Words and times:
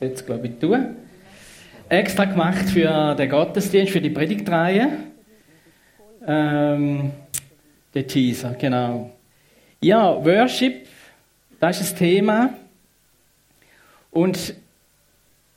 Jetzt 0.00 0.26
glaube 0.26 0.46
ich 0.48 0.58
tun. 0.58 0.96
Extra 1.88 2.26
gemacht 2.26 2.68
für 2.68 3.14
den 3.14 3.30
Gottesdienst, 3.30 3.92
für 3.92 4.00
die 4.02 4.10
Predigtreihe. 4.10 4.98
Ähm, 6.26 7.12
der 7.94 8.06
Teaser, 8.06 8.54
genau. 8.58 9.12
Ja, 9.80 10.22
Worship, 10.24 10.86
das 11.60 11.80
ist 11.80 11.92
das 11.92 11.98
Thema. 11.98 12.50
Und 14.10 14.54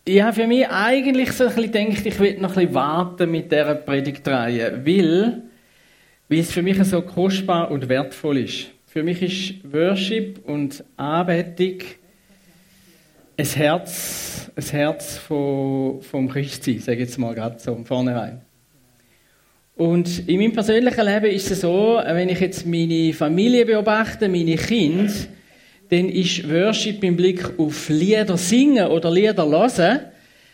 ich 0.06 0.22
habe 0.22 0.34
für 0.34 0.48
mich 0.48 0.68
eigentlich 0.70 1.32
so 1.34 1.46
ein 1.46 1.56
bisschen 1.56 1.90
gedacht, 1.90 2.06
ich 2.06 2.20
will 2.20 2.38
noch 2.40 2.52
ein 2.52 2.56
bisschen 2.56 2.74
warten 2.74 3.32
mit 3.32 3.52
dieser 3.52 3.76
Predigtreihe, 3.76 4.86
weil, 4.86 5.44
weil 6.30 6.40
es 6.40 6.52
für 6.52 6.62
mich 6.62 6.82
so 6.84 7.02
kostbar 7.02 7.72
und 7.72 7.90
wertvoll 7.90 8.40
ist. 8.40 8.68
Für 8.86 9.04
mich 9.04 9.22
ist 9.22 9.74
Worship 9.74 10.40
und 10.46 10.84
Anbetung 10.98 11.80
ein 13.38 13.46
Herz, 13.46 14.52
ein 14.56 14.64
Herz 14.64 15.18
vom, 15.18 16.02
vom 16.02 16.28
Christsein, 16.28 16.80
sage 16.80 16.98
ich 16.98 17.10
jetzt 17.10 17.18
mal 17.18 17.36
gerade 17.36 17.60
so 17.60 17.76
vornherein. 17.84 18.42
Und 19.76 20.28
in 20.28 20.40
meinem 20.40 20.54
persönlichen 20.54 21.06
Leben 21.06 21.28
ist 21.28 21.52
es 21.52 21.62
so, 21.62 22.02
wenn 22.04 22.30
ich 22.30 22.40
jetzt 22.40 22.66
meine 22.66 23.14
Familie 23.14 23.64
beobachte, 23.64 24.28
meine 24.28 24.56
Kinder, 24.56 25.14
dann 25.90 26.10
ist 26.10 26.50
Worship 26.50 27.04
im 27.04 27.16
Blick 27.16 27.60
auf 27.60 27.88
Lieder 27.90 28.38
singen 28.38 28.88
oder 28.88 29.12
Lieder 29.12 29.48
hören, 29.48 30.00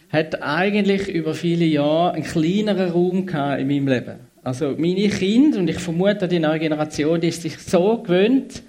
hat 0.10 0.44
eigentlich 0.44 1.08
über 1.08 1.34
viele 1.34 1.66
Jahre 1.66 2.14
einen 2.14 2.24
kleineren 2.24 2.92
Raum 2.92 3.26
gehabt 3.26 3.62
in 3.62 3.68
meinem 3.68 3.88
Leben. 3.88 4.33
Also 4.44 4.76
meine 4.78 5.08
Kinder, 5.08 5.60
und 5.60 5.70
ich 5.70 5.80
vermute 5.80 6.28
die 6.28 6.40
neue 6.40 6.60
Generation, 6.60 7.22
die 7.22 7.30
ist 7.30 7.42
sich 7.42 7.58
so 7.58 8.00
gewöhnt, 8.00 8.62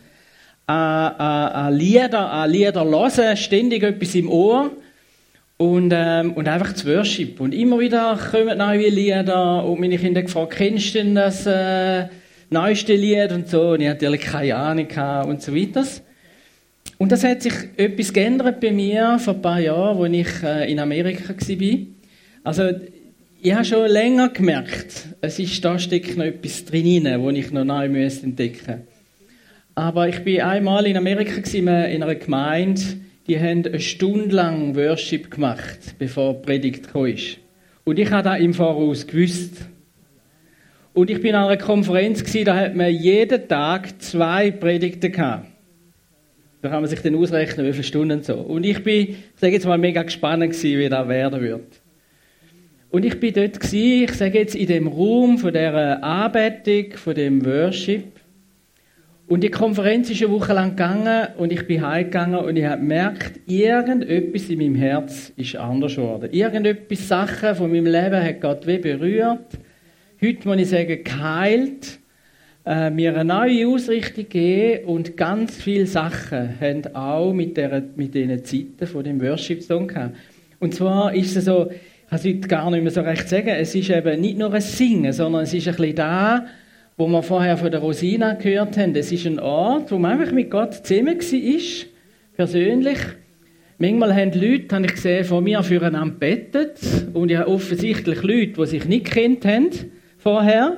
an, 0.67 1.12
an, 1.17 1.48
an 1.53 1.75
Lieder, 1.75 2.31
an 2.31 2.51
Lieder 2.51 2.85
hören, 2.85 3.37
ständig 3.37 3.83
etwas 3.83 4.15
im 4.15 4.31
Ohr 4.31 4.71
und, 5.57 5.93
ähm, 5.93 6.33
und 6.35 6.47
einfach 6.47 6.75
zu 6.75 6.87
Worship. 6.87 7.41
Und 7.41 7.53
immer 7.53 7.81
wieder 7.81 8.17
kommen 8.31 8.57
neue 8.57 8.89
Lieder 8.89 9.65
und 9.65 9.81
meine 9.81 9.98
Kinder 9.98 10.23
gefragt, 10.23 10.55
kennst 10.57 10.95
du 10.95 10.98
denn 10.98 11.17
das 11.17 11.45
äh, 11.45 12.07
neueste 12.51 12.95
Lied 12.95 13.33
und 13.33 13.48
so? 13.48 13.70
Und 13.70 13.81
ich 13.81 13.89
hatte 13.89 14.05
natürlich 14.05 14.20
keine 14.20 14.55
Ahnung 14.55 14.87
und 15.27 15.43
so 15.43 15.53
weiter. 15.55 15.85
Und 16.98 17.11
das 17.11 17.25
hat 17.25 17.43
sich 17.43 17.55
etwas 17.77 18.13
geändert 18.13 18.61
bei 18.61 18.70
mir 18.70 19.19
vor 19.19 19.35
ein 19.35 19.43
paar 19.43 19.59
Jahren, 19.59 19.98
als 19.98 20.13
ich 20.15 20.43
äh, 20.45 20.70
in 20.70 20.79
Amerika 20.79 21.35
war. 21.35 21.79
Also, 22.45 22.70
ich 23.45 23.53
habe 23.53 23.64
schon 23.67 23.87
länger 23.91 24.31
gemerkt, 24.31 25.06
es 25.20 25.39
ist, 25.39 25.62
da 25.62 25.78
steckt 25.78 26.17
noch 26.17 26.25
etwas 26.25 26.64
drin, 26.64 27.05
das 27.05 27.34
ich 27.34 27.53
noch 27.53 27.64
neu 27.64 27.84
entdecken 27.84 28.33
müsste. 28.33 28.81
Aber 29.75 30.09
ich 30.09 30.25
bin 30.25 30.41
einmal 30.41 30.86
in 30.86 30.97
Amerika 30.97 31.42
in 31.59 31.69
einer 31.69 32.14
Gemeinde, 32.14 32.81
die 33.27 33.39
haben 33.39 33.67
eine 33.67 33.81
Stunde 33.81 34.34
lang 34.34 34.75
Worship 34.75 35.31
gemacht, 35.31 35.95
bevor 35.98 36.33
die 36.33 36.47
Predigt 36.47 36.91
kam. 36.91 37.14
Und 37.84 37.98
ich 37.98 38.11
habe 38.11 38.23
da 38.23 38.34
im 38.36 38.55
Voraus 38.55 39.06
gewusst. 39.06 39.56
Und 40.95 41.11
ich 41.11 41.20
bin 41.20 41.34
an 41.34 41.45
einer 41.45 41.58
Konferenz 41.58 42.25
da 42.45 42.56
hat 42.56 42.75
man 42.75 42.95
jeden 42.95 43.47
Tag 43.47 44.01
zwei 44.01 44.53
Predigten 44.53 45.12
gehabt. 45.12 45.48
Da 46.62 46.70
kann 46.70 46.81
man 46.81 46.89
sich 46.89 47.01
dann 47.01 47.14
ausrechnen, 47.14 47.67
wie 47.67 47.73
viele 47.73 47.84
Stunden 47.84 48.23
so. 48.23 48.36
Und 48.36 48.64
ich 48.64 48.83
bin, 48.83 49.17
sage 49.36 49.53
jetzt 49.53 49.67
mal, 49.67 49.77
mega 49.77 50.03
gespannt 50.03 50.62
wie 50.62 50.89
das 50.89 51.08
werden 51.08 51.42
wird. 51.42 51.84
Und 52.95 53.05
ich 53.05 53.19
bin 53.19 53.34
dort 53.34 53.59
gewesen, 53.59 54.05
ich 54.05 54.12
sage 54.12 54.39
jetzt 54.39 54.55
in 54.55 54.69
dem 54.69 54.87
Raum 54.87 55.39
von 55.39 55.53
der 55.53 56.05
Anbetung, 56.05 56.97
von 56.97 57.12
dem 57.12 57.45
Worship. 57.45 58.05
Und 59.27 59.42
die 59.42 59.51
Konferenz 59.51 60.11
ist 60.11 60.23
eine 60.23 60.31
Woche 60.31 60.53
lang 60.53 60.77
gegangen 60.77 61.27
und 61.36 61.53
ich 61.53 61.67
bin 61.67 61.84
heimgegangen 61.84 62.39
und 62.39 62.55
ich 62.55 62.64
habe 62.64 62.80
gemerkt, 62.80 63.41
irgendetwas 63.48 64.48
in 64.48 64.58
meinem 64.58 64.74
Herz 64.77 65.33
ist 65.35 65.57
anders 65.57 65.96
geworden. 65.96 66.29
Irgendetwas, 66.30 67.08
Sachen 67.08 67.57
von 67.57 67.73
meinem 67.73 67.86
Leben 67.86 68.23
hat 68.23 68.41
Gott 68.41 68.64
wie 68.64 68.79
berührt. 68.79 69.58
Heute 70.23 70.46
muss 70.46 70.58
ich 70.58 70.69
sagen, 70.69 71.02
geheilt, 71.02 71.98
äh, 72.64 72.90
mir 72.90 73.13
eine 73.17 73.24
neue 73.24 73.67
Ausrichtung 73.67 74.29
gegeben 74.29 74.85
und 74.85 75.17
ganz 75.17 75.57
viele 75.57 75.89
Sachen 75.89 76.61
haben 76.61 76.95
auch 76.95 77.33
mit, 77.33 77.57
der, 77.57 77.83
mit 77.96 78.14
diesen 78.14 78.45
Zeiten 78.45 78.86
von 78.86 79.02
dem 79.02 79.20
Worship-Song 79.20 79.89
gehabt. 79.89 80.14
Und 80.61 80.77
zwar 80.77 81.13
ist 81.13 81.36
es 81.36 81.46
so, 81.46 81.73
kann 82.09 82.19
es 82.19 82.25
heute 82.25 82.48
gar 82.48 82.70
nicht 82.70 82.83
mehr 82.83 82.92
so 82.92 83.01
recht 83.01 83.29
sagen, 83.29 83.48
es 83.48 83.75
ist 83.75 83.91
eben 83.91 84.20
nicht 84.20 84.39
nur 84.39 84.53
ein 84.53 84.61
Singen, 84.61 85.13
sondern 85.13 85.42
es 85.42 85.55
ist 85.55 85.67
ein 85.69 85.75
bisschen 85.75 85.97
da, 85.97 86.47
wo 86.97 87.09
wir 87.09 87.23
vorher 87.23 87.57
von 87.57 87.70
der 87.70 87.81
Rosina 87.81 88.35
gehört 88.35 88.77
haben, 88.77 88.95
das 88.95 89.11
ist 89.11 89.27
ein 89.27 89.41
Ort, 89.41 89.91
wo 89.91 89.98
man 89.98 90.13
einfach 90.13 90.33
mit 90.33 90.51
Gott 90.51 90.75
zusammen 90.75 91.19
war, 91.19 91.87
persönlich. 92.37 92.98
Manchmal 93.79 94.14
haben 94.14 94.33
Leute, 94.33 94.75
habe 94.75 94.87
ich 94.87 94.93
gesehen, 94.93 95.25
von 95.25 95.43
mir 95.43 95.63
füreinander 95.63 96.14
bettet 96.14 96.79
und 97.13 97.31
ich 97.31 97.37
habe 97.37 97.51
offensichtlich 97.51 98.23
Leute, 98.23 98.53
die 98.53 98.67
sich 98.67 98.85
nicht 98.85 99.07
kennt 99.07 99.45
haben 99.45 99.70
vorher. 100.19 100.77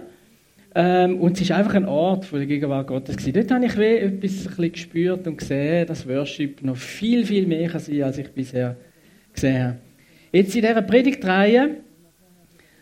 Ähm, 0.74 1.20
und 1.20 1.32
es 1.32 1.42
ist 1.42 1.52
einfach 1.52 1.74
ein 1.74 1.86
Ort 1.86 2.24
von 2.24 2.38
der 2.38 2.46
Gegenwart 2.46 2.86
Gottes 2.86 3.16
gewesen. 3.16 3.34
Dort 3.34 3.50
habe 3.50 3.66
ich 3.66 3.76
etwas 3.76 4.58
ein 4.58 4.72
gespürt 4.72 5.26
und 5.26 5.38
gesehen, 5.38 5.86
dass 5.86 6.08
Worship 6.08 6.62
noch 6.62 6.76
viel, 6.76 7.24
viel 7.24 7.46
mehr 7.46 7.68
kann 7.68 7.80
sein, 7.80 8.02
als 8.02 8.18
ich 8.18 8.28
bisher 8.28 8.76
gesehen 9.32 9.64
habe. 9.64 9.76
Jetzt 10.36 10.54
in 10.54 10.60
dieser 10.60 10.82
Predigtreihe 10.82 11.76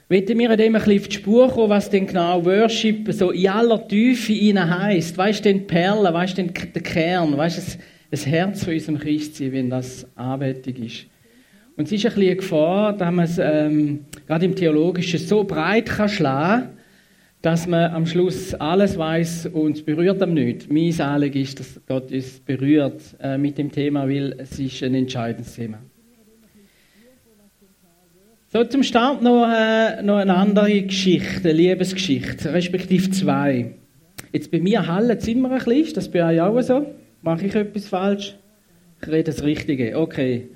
wollen 0.08 0.38
wir 0.38 0.56
dem 0.56 0.74
ein 0.74 0.98
auf 0.98 1.06
die 1.08 1.12
Spur 1.12 1.48
kommen, 1.48 1.70
was 1.70 1.88
denn 1.88 2.04
genau 2.04 2.44
Worship 2.44 3.12
so 3.12 3.30
in 3.30 3.46
aller 3.46 3.86
Tiefe 3.86 4.32
ihnen 4.32 4.76
heisst. 4.76 5.16
Weißt 5.16 5.44
du, 5.44 5.52
den 5.52 5.64
Perlen, 5.64 6.12
weißt 6.12 6.36
du, 6.36 6.42
den 6.42 6.52
Kern, 6.52 7.36
weißt 7.36 7.58
du, 7.58 7.78
das, 8.10 8.26
Herz 8.26 8.64
von 8.64 8.72
unserem 8.74 8.98
Christsein, 8.98 9.52
wenn 9.52 9.70
das 9.70 10.04
Anbetung 10.16 10.74
ist. 10.84 11.06
Und 11.76 11.84
es 11.84 11.92
ist 11.92 12.04
ein 12.06 12.14
bisschen 12.14 12.22
eine 12.22 12.36
Gefahr, 12.36 12.92
dass 12.92 13.12
man 13.12 13.24
es 13.24 13.38
ähm, 13.38 14.00
gerade 14.26 14.46
im 14.46 14.56
Theologischen 14.56 15.20
so 15.20 15.44
breit 15.44 15.86
kann 15.86 16.08
schlagen 16.08 16.70
dass 17.40 17.68
man 17.68 17.92
am 17.92 18.06
Schluss 18.06 18.54
alles 18.54 18.96
weiß 18.96 19.50
und 19.52 19.76
es 19.76 19.84
berührt 19.84 20.22
am 20.22 20.32
nicht. 20.32 20.72
Mein 20.72 20.98
Anliegen 20.98 21.42
ist, 21.42 21.60
dass 21.60 21.78
Gott 21.86 22.10
uns 22.10 22.40
berührt 22.40 23.00
äh, 23.20 23.36
mit 23.36 23.58
dem 23.58 23.70
Thema, 23.70 24.08
weil 24.08 24.34
es 24.38 24.58
ist 24.58 24.82
ein 24.82 24.94
entscheidendes 24.94 25.54
Thema. 25.54 25.78
So, 28.56 28.62
zum 28.62 28.84
Start 28.84 29.20
noch, 29.20 29.48
äh, 29.52 30.00
noch 30.02 30.18
eine 30.18 30.36
andere 30.36 30.82
Geschichte, 30.82 31.48
eine 31.48 31.58
Liebesgeschichte, 31.58 32.54
respektive 32.54 33.10
zwei. 33.10 33.72
Jetzt 34.32 34.52
bei 34.52 34.60
mir 34.60 34.86
hallen 34.86 35.10
es 35.10 35.26
immer 35.26 35.50
ein 35.50 35.58
bisschen, 35.58 35.82
ist 35.82 35.96
das 35.96 36.08
bei 36.08 36.24
euch 36.24 36.40
auch 36.40 36.60
so? 36.60 36.86
Mache 37.20 37.46
ich 37.46 37.54
etwas 37.56 37.88
falsch? 37.88 38.36
Ich 39.02 39.08
rede 39.08 39.24
das 39.24 39.42
Richtige, 39.42 39.98
okay. 39.98 40.50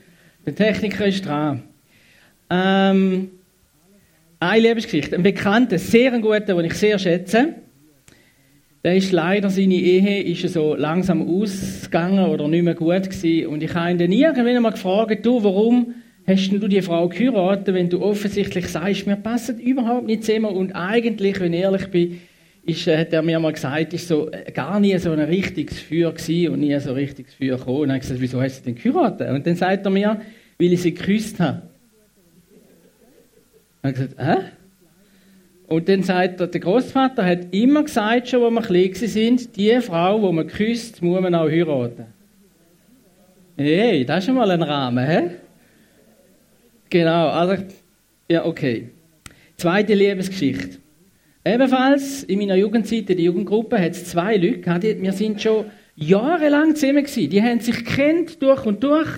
Der 0.47 0.55
Techniker 0.55 1.07
ist 1.07 1.27
dran. 1.27 1.65
Ähm, 2.49 3.31
eine 4.39 4.63
Liebesgeschichte. 4.63 5.17
Ein 5.17 5.25
Bekannter, 5.25 5.79
sehr 5.79 6.13
ein 6.13 6.23
guter, 6.23 6.55
den 6.55 6.67
ich 6.67 6.75
sehr 6.75 7.01
schätze. 7.01 7.55
Der 8.85 8.95
ist 8.95 9.11
leider, 9.11 9.51
seine 9.51 9.75
Ehe 9.75 10.23
ist 10.23 10.49
so 10.53 10.77
langsam 10.77 11.29
ausgegangen 11.29 12.27
oder 12.27 12.47
nicht 12.47 12.63
mehr 12.63 12.77
gut 12.77 13.11
gewesen. 13.11 13.49
Und 13.49 13.61
ich 13.61 13.75
habe 13.75 13.91
ihn 13.91 13.99
dann 13.99 14.13
irgendwann 14.13 14.63
mal 14.63 14.71
gefragt, 14.71 15.27
du, 15.27 15.43
warum 15.43 15.95
hast 16.29 16.51
du 16.51 16.69
die 16.69 16.83
Frau 16.83 17.09
geheiratet, 17.09 17.75
wenn 17.75 17.89
du 17.89 18.03
offensichtlich 18.03 18.69
sagst, 18.69 19.07
wir 19.07 19.17
passen 19.17 19.59
überhaupt 19.59 20.07
nicht 20.07 20.25
zusammen 20.25 20.55
und 20.55 20.73
eigentlich, 20.73 21.41
wenn 21.41 21.55
ich 21.55 21.61
ehrlich 21.61 21.87
bin, 21.89 22.21
ist, 22.67 22.87
äh, 22.87 22.99
hat 22.99 23.13
er 23.15 23.23
mir 23.23 23.41
mal 23.41 23.53
gesagt, 23.53 23.95
ist 23.95 24.09
so 24.09 24.31
äh, 24.31 24.53
gar 24.53 24.79
nie 24.79 24.97
so 24.99 25.11
ein 25.11 25.21
richtiges 25.21 25.81
Feuer 25.81 26.13
gewesen 26.13 26.53
und 26.53 26.61
nie 26.61 26.79
so 26.79 26.91
ein 26.91 26.97
richtiges 26.97 27.33
Feuer 27.33 27.57
gekommen. 27.57 27.79
Und 27.79 27.89
dann 27.89 27.95
habe 27.95 27.99
ich 27.99 28.03
gesagt, 28.03 28.21
wieso 28.21 28.43
hast 28.43 28.61
du 28.61 28.65
denn 28.67 28.75
geheiratet? 28.75 29.31
Und 29.31 29.47
dann 29.47 29.57
sagt 29.57 29.87
er 29.87 29.91
mir, 29.91 30.21
weil 30.59 30.73
ich 30.73 30.83
sie 30.83 30.93
geküsst 30.93 31.41
habe. 31.41 31.63
Und 33.83 33.91
ich 33.91 33.97
gesagt, 33.97 34.15
hä? 34.19 34.37
Und 35.67 35.89
dann 35.89 36.03
sagt 36.03 36.41
er, 36.41 36.47
der 36.47 36.61
Großvater 36.61 37.25
hat 37.25 37.55
immer 37.55 37.85
gesagt, 37.85 38.29
schon, 38.29 38.43
als 38.43 38.55
wir 38.55 38.63
klein 38.63 38.95
sind, 39.09 39.57
die 39.57 39.81
Frau, 39.81 40.27
die 40.27 40.35
man 40.35 40.47
küsst, 40.47 41.03
muss 41.03 41.21
man 41.21 41.35
auch 41.35 41.49
heiraten. 41.49 42.05
Hey, 43.57 44.05
das 44.05 44.19
ist 44.19 44.27
schon 44.27 44.35
mal 44.35 44.51
ein 44.51 44.63
Rahmen, 44.63 45.07
hä? 45.07 45.31
Genau, 46.91 47.29
also, 47.29 47.63
ja, 48.31 48.45
okay. 48.45 48.89
Zweite 49.57 49.95
Liebesgeschichte. 49.95 50.79
Ebenfalls 51.45 52.25
in 52.25 52.39
meiner 52.39 52.57
Jugendzeit, 52.57 53.11
in 53.11 53.17
der 53.17 53.21
Jugendgruppe, 53.21 53.81
hat 53.81 53.93
es 53.93 54.05
zwei 54.05 54.37
Leute 54.37 54.61
gehabt, 54.61 54.85
wir 54.85 55.13
sind 55.13 55.41
schon 55.41 55.67
jahrelang 55.97 56.77
zusammen 56.77 57.05
gewesen. 57.05 57.31
Die 57.31 57.43
haben 57.43 57.61
sich 57.61 57.85
kennt 57.85 58.43
durch 58.43 58.65
und 58.67 58.83
durch. 58.83 59.09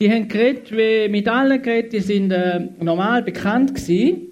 Die 0.00 0.10
haben 0.10 0.28
geredet, 0.28 0.72
wie 0.72 1.08
mit 1.08 1.28
allen 1.28 1.62
geredet, 1.62 1.92
die 1.92 2.00
sind 2.00 2.32
äh, 2.32 2.68
normal 2.80 3.22
bekannt 3.22 3.74
gewesen. 3.74 4.28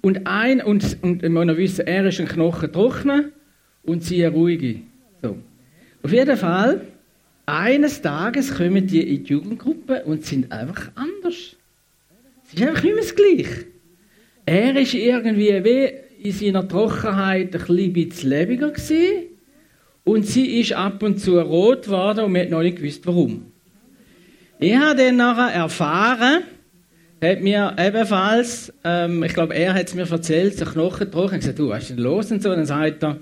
Und 0.00 0.26
ein, 0.26 0.60
und, 0.60 0.98
und 1.02 1.26
muss 1.28 1.46
noch 1.46 1.56
wissen, 1.56 1.86
er 1.86 2.06
ist 2.06 2.20
ein 2.20 2.28
Knochen 2.28 2.70
trockner 2.70 3.24
und 3.82 4.04
sie 4.04 4.24
eine 4.24 4.34
ruhige. 4.34 4.80
So. 5.22 5.38
Auf 6.02 6.12
jeden 6.12 6.36
Fall, 6.36 6.82
eines 7.46 8.02
Tages 8.02 8.54
kommen 8.54 8.86
die 8.86 9.16
in 9.16 9.24
die 9.24 9.32
Jugendgruppe 9.32 10.04
und 10.04 10.24
sind 10.24 10.52
einfach 10.52 10.92
anders. 10.94 11.56
Es 12.54 12.60
ist 12.60 12.68
einfach 12.68 12.82
mehr 12.84 12.96
das 12.96 13.14
Gleiche. 13.14 13.64
Er 14.46 14.76
ist 14.76 14.94
irgendwie 14.94 15.64
wie 15.64 16.28
in 16.28 16.32
seiner 16.32 16.68
Trockenheit 16.68 17.54
ein 17.54 17.92
bisschen 17.92 18.30
lebiger 18.30 18.70
gewesen. 18.70 19.26
Und 20.04 20.26
sie 20.26 20.60
ist 20.60 20.72
ab 20.72 21.02
und 21.02 21.18
zu 21.18 21.40
rot 21.40 21.86
geworden 21.86 22.26
und 22.26 22.32
man 22.32 22.42
hat 22.42 22.50
noch 22.50 22.62
nicht 22.62 22.76
gewusst, 22.76 23.06
warum. 23.06 23.46
Ich 24.58 24.76
habe 24.76 24.96
dann 24.96 25.16
nachher 25.16 25.54
erfahren, 25.54 26.42
hat 27.22 27.40
mir 27.40 27.74
ebenfalls, 27.78 28.72
ähm, 28.84 29.22
ich 29.22 29.32
glaube, 29.32 29.54
er 29.54 29.74
hat 29.74 29.88
es 29.88 29.94
mir 29.94 30.08
erzählt, 30.08 30.56
so 30.56 30.66
Knochen 30.66 31.10
gebrochen. 31.10 31.38
Gesagt, 31.38 31.58
du, 31.58 31.70
was 31.70 31.84
ist 31.84 31.90
denn 31.90 31.98
los 31.98 32.30
und 32.30 32.42
so? 32.42 32.50
Und 32.50 32.58
dann 32.58 32.66
sagt 32.66 33.02
er, 33.02 33.18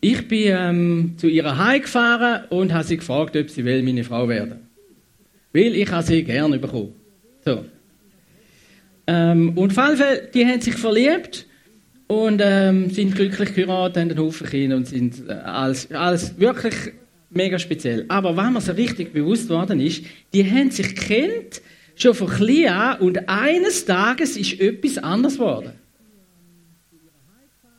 ich 0.00 0.28
bin 0.28 0.48
ähm, 0.48 1.14
zu 1.16 1.28
ihrer 1.28 1.56
Heim 1.56 1.80
gefahren 1.80 2.44
und 2.50 2.74
habe 2.74 2.84
sie 2.84 2.96
gefragt, 2.96 3.36
ob 3.36 3.48
sie 3.48 3.64
will 3.64 3.82
meine 3.82 4.04
Frau 4.04 4.28
werden. 4.28 4.68
Weil 5.52 5.74
ich 5.76 5.90
habe 5.90 6.02
sie 6.02 6.24
gerne 6.24 6.58
bekommen. 6.58 6.92
So. 7.44 7.64
Ähm, 9.06 9.56
und 9.56 9.76
auf 9.76 9.88
jeden 9.88 9.98
Fall, 9.98 10.28
die 10.32 10.46
haben 10.46 10.60
sich 10.60 10.74
verliebt 10.74 11.46
und 12.06 12.40
ähm, 12.42 12.90
sind 12.90 13.14
glücklich 13.14 13.54
geheiratet, 13.54 13.96
haben 13.96 14.10
einen 14.10 14.18
Haufen 14.18 14.46
Kinder 14.46 14.76
und 14.76 14.86
sind 14.86 15.28
äh, 15.28 15.32
alles, 15.32 15.90
alles 15.90 16.38
wirklich 16.38 16.74
mega 17.30 17.58
speziell. 17.58 18.06
Aber 18.08 18.36
was 18.36 18.50
mir 18.50 18.60
so 18.60 18.72
richtig 18.72 19.12
bewusst 19.12 19.48
worden 19.48 19.80
ist, 19.80 20.04
die 20.32 20.48
haben 20.50 20.70
sich 20.70 20.94
kennt 20.94 21.60
schon 21.96 22.14
von 22.14 22.28
klein 22.28 22.68
an 22.68 23.00
und 23.00 23.28
eines 23.28 23.84
Tages 23.84 24.36
ist 24.36 24.60
etwas 24.60 24.98
anders 24.98 25.34
geworden. 25.34 25.72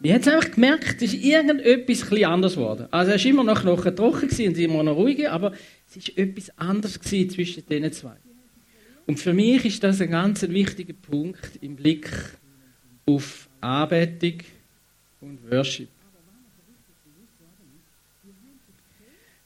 Ich 0.01 0.13
habe 0.13 0.33
einfach 0.33 0.51
gemerkt, 0.51 1.01
es 1.01 1.13
ist 1.13 1.23
irgendetwas 1.23 2.11
ein 2.11 2.23
anders 2.25 2.55
geworden. 2.55 2.87
Also 2.91 3.11
er 3.11 3.17
war 3.17 3.25
immer 3.25 3.43
noch, 3.43 3.61
trocken 3.95 4.29
und 4.29 4.57
immer 4.57 4.83
noch 4.83 4.95
ruhig, 4.95 5.27
aber 5.27 5.53
es 5.89 5.95
war 5.95 6.23
etwas 6.23 6.57
anderes 6.57 6.99
zwischen 6.99 7.65
diesen 7.67 7.91
zwei. 7.91 8.15
Und 9.07 9.19
für 9.19 9.33
mich 9.33 9.65
ist 9.65 9.83
das 9.83 10.01
ein 10.01 10.09
ganz 10.09 10.41
wichtiger 10.41 10.93
Punkt 10.93 11.59
im 11.61 11.75
Blick 11.75 12.09
auf 13.05 13.47
Anbetung 13.61 14.39
und 15.21 15.51
Worship. 15.51 15.89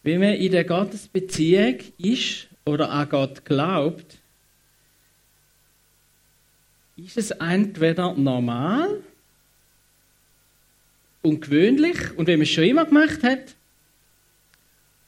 Wenn 0.01 0.21
man 0.21 0.35
in 0.35 0.51
der 0.51 0.63
Gottesbeziehung 0.63 1.77
ist 1.97 2.47
oder 2.65 2.89
an 2.89 3.09
Gott 3.09 3.43
glaubt, 3.43 4.17
ist 6.95 7.17
es 7.17 7.31
entweder 7.31 8.13
normal 8.13 9.03
und 11.21 11.41
gewöhnlich 11.41 12.17
und 12.17 12.27
wenn 12.27 12.39
man 12.39 12.43
es 12.43 12.49
schon 12.49 12.63
immer 12.63 12.85
gemacht 12.85 13.23
hat, 13.23 13.55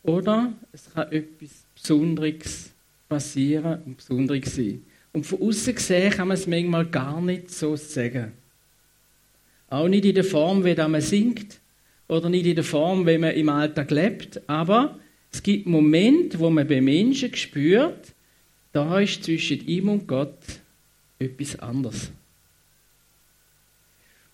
oder 0.03 0.51
es 0.71 0.91
kann 0.93 1.11
etwas 1.11 1.63
Besonderes 1.75 2.71
passieren 3.11 3.81
und 3.85 3.97
besonderes 3.97 4.55
sein. 4.55 4.81
Und 5.11 5.25
von 5.25 5.41
außen 5.41 5.75
gesehen 5.75 6.11
kann 6.11 6.29
man 6.29 6.37
es 6.37 6.47
manchmal 6.47 6.85
gar 6.85 7.19
nicht 7.19 7.51
so 7.51 7.75
sagen. 7.75 8.31
Auch 9.69 9.89
nicht 9.89 10.05
in 10.05 10.15
der 10.15 10.23
Form, 10.23 10.63
wie 10.63 10.75
man 10.75 11.01
singt 11.01 11.59
oder 12.07 12.29
nicht 12.29 12.45
in 12.45 12.55
der 12.55 12.63
Form, 12.63 13.05
wie 13.05 13.17
man 13.17 13.35
im 13.35 13.49
Alltag 13.49 13.91
lebt, 13.91 14.41
aber 14.47 14.97
es 15.29 15.43
gibt 15.43 15.67
Momente, 15.67 16.39
wo 16.39 16.49
man 16.49 16.65
bei 16.65 16.79
Menschen 16.79 17.35
spürt, 17.35 18.13
da 18.71 19.01
ist 19.01 19.25
zwischen 19.25 19.67
ihm 19.67 19.89
und 19.89 20.07
Gott 20.07 20.39
etwas 21.19 21.59
anderes. 21.59 22.11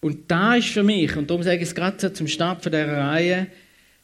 Und 0.01 0.29
da 0.29 0.55
ist 0.55 0.67
für 0.67 0.83
mich, 0.83 1.15
und 1.15 1.31
darum 1.31 1.41
sage 1.41 1.57
ich 1.57 1.69
es 1.69 1.75
gerade 1.75 2.13
zum 2.13 2.27
Start 2.27 2.61
von 2.61 2.71
dieser 2.71 2.95
Reihe, 2.95 3.47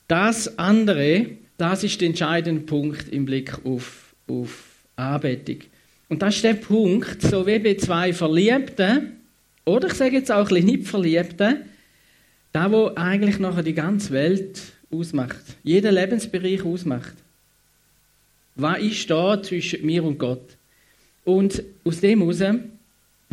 das 0.07 0.57
andere, 0.57 1.27
das 1.59 1.83
ist 1.83 2.01
der 2.01 2.07
entscheidende 2.07 2.63
Punkt 2.63 3.09
im 3.09 3.25
Blick 3.25 3.63
auf, 3.63 4.02
auf 4.27 4.83
Anbetung. 4.95 5.57
Und 6.09 6.21
das 6.21 6.35
ist 6.35 6.43
der 6.43 6.53
Punkt, 6.53 7.21
so 7.21 7.45
wie 7.47 7.59
bei 7.59 7.75
zwei 7.75 8.13
Verliebten, 8.13 9.13
oder 9.65 9.87
ich 9.87 9.93
sage 9.93 10.17
jetzt 10.17 10.31
auch 10.31 10.49
ein 10.49 10.55
bisschen 10.55 10.65
nicht 10.65 10.87
Verliebten, 10.87 11.57
da 12.51 12.71
wo 12.71 12.91
eigentlich 12.95 13.39
nachher 13.39 13.63
die 13.63 13.73
ganze 13.73 14.11
Welt 14.11 14.61
ausmacht, 14.91 15.43
jeder 15.63 15.91
Lebensbereich 15.91 16.63
ausmacht. 16.63 17.15
Was 18.55 18.79
ist 18.79 19.09
da 19.09 19.41
zwischen 19.41 19.85
mir 19.85 20.03
und 20.03 20.19
Gott? 20.19 20.57
Und 21.25 21.63
aus 21.83 22.01
dem 22.01 22.19
heraus 22.19 22.41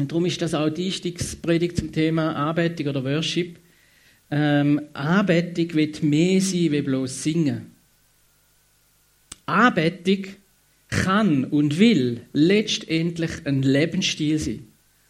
und 0.00 0.10
darum 0.10 0.24
ist 0.24 0.40
das 0.40 0.54
auch 0.54 0.70
die 0.70 0.86
Einstiegspredigt 0.86 1.76
zum 1.76 1.92
Thema 1.92 2.34
Anbetung 2.34 2.86
oder 2.86 3.04
Worship. 3.04 3.58
Ähm, 4.30 4.80
Anbetung 4.94 5.74
wird 5.74 6.02
mehr 6.02 6.40
sein 6.40 6.72
wie 6.72 6.80
bloß 6.80 7.22
singen. 7.22 7.70
Anbetung 9.44 10.24
kann 10.90 11.44
und 11.44 11.78
will 11.78 12.20
letztendlich 12.32 13.30
ein 13.44 13.62
Lebensstil 13.62 14.38
sein, 14.38 14.66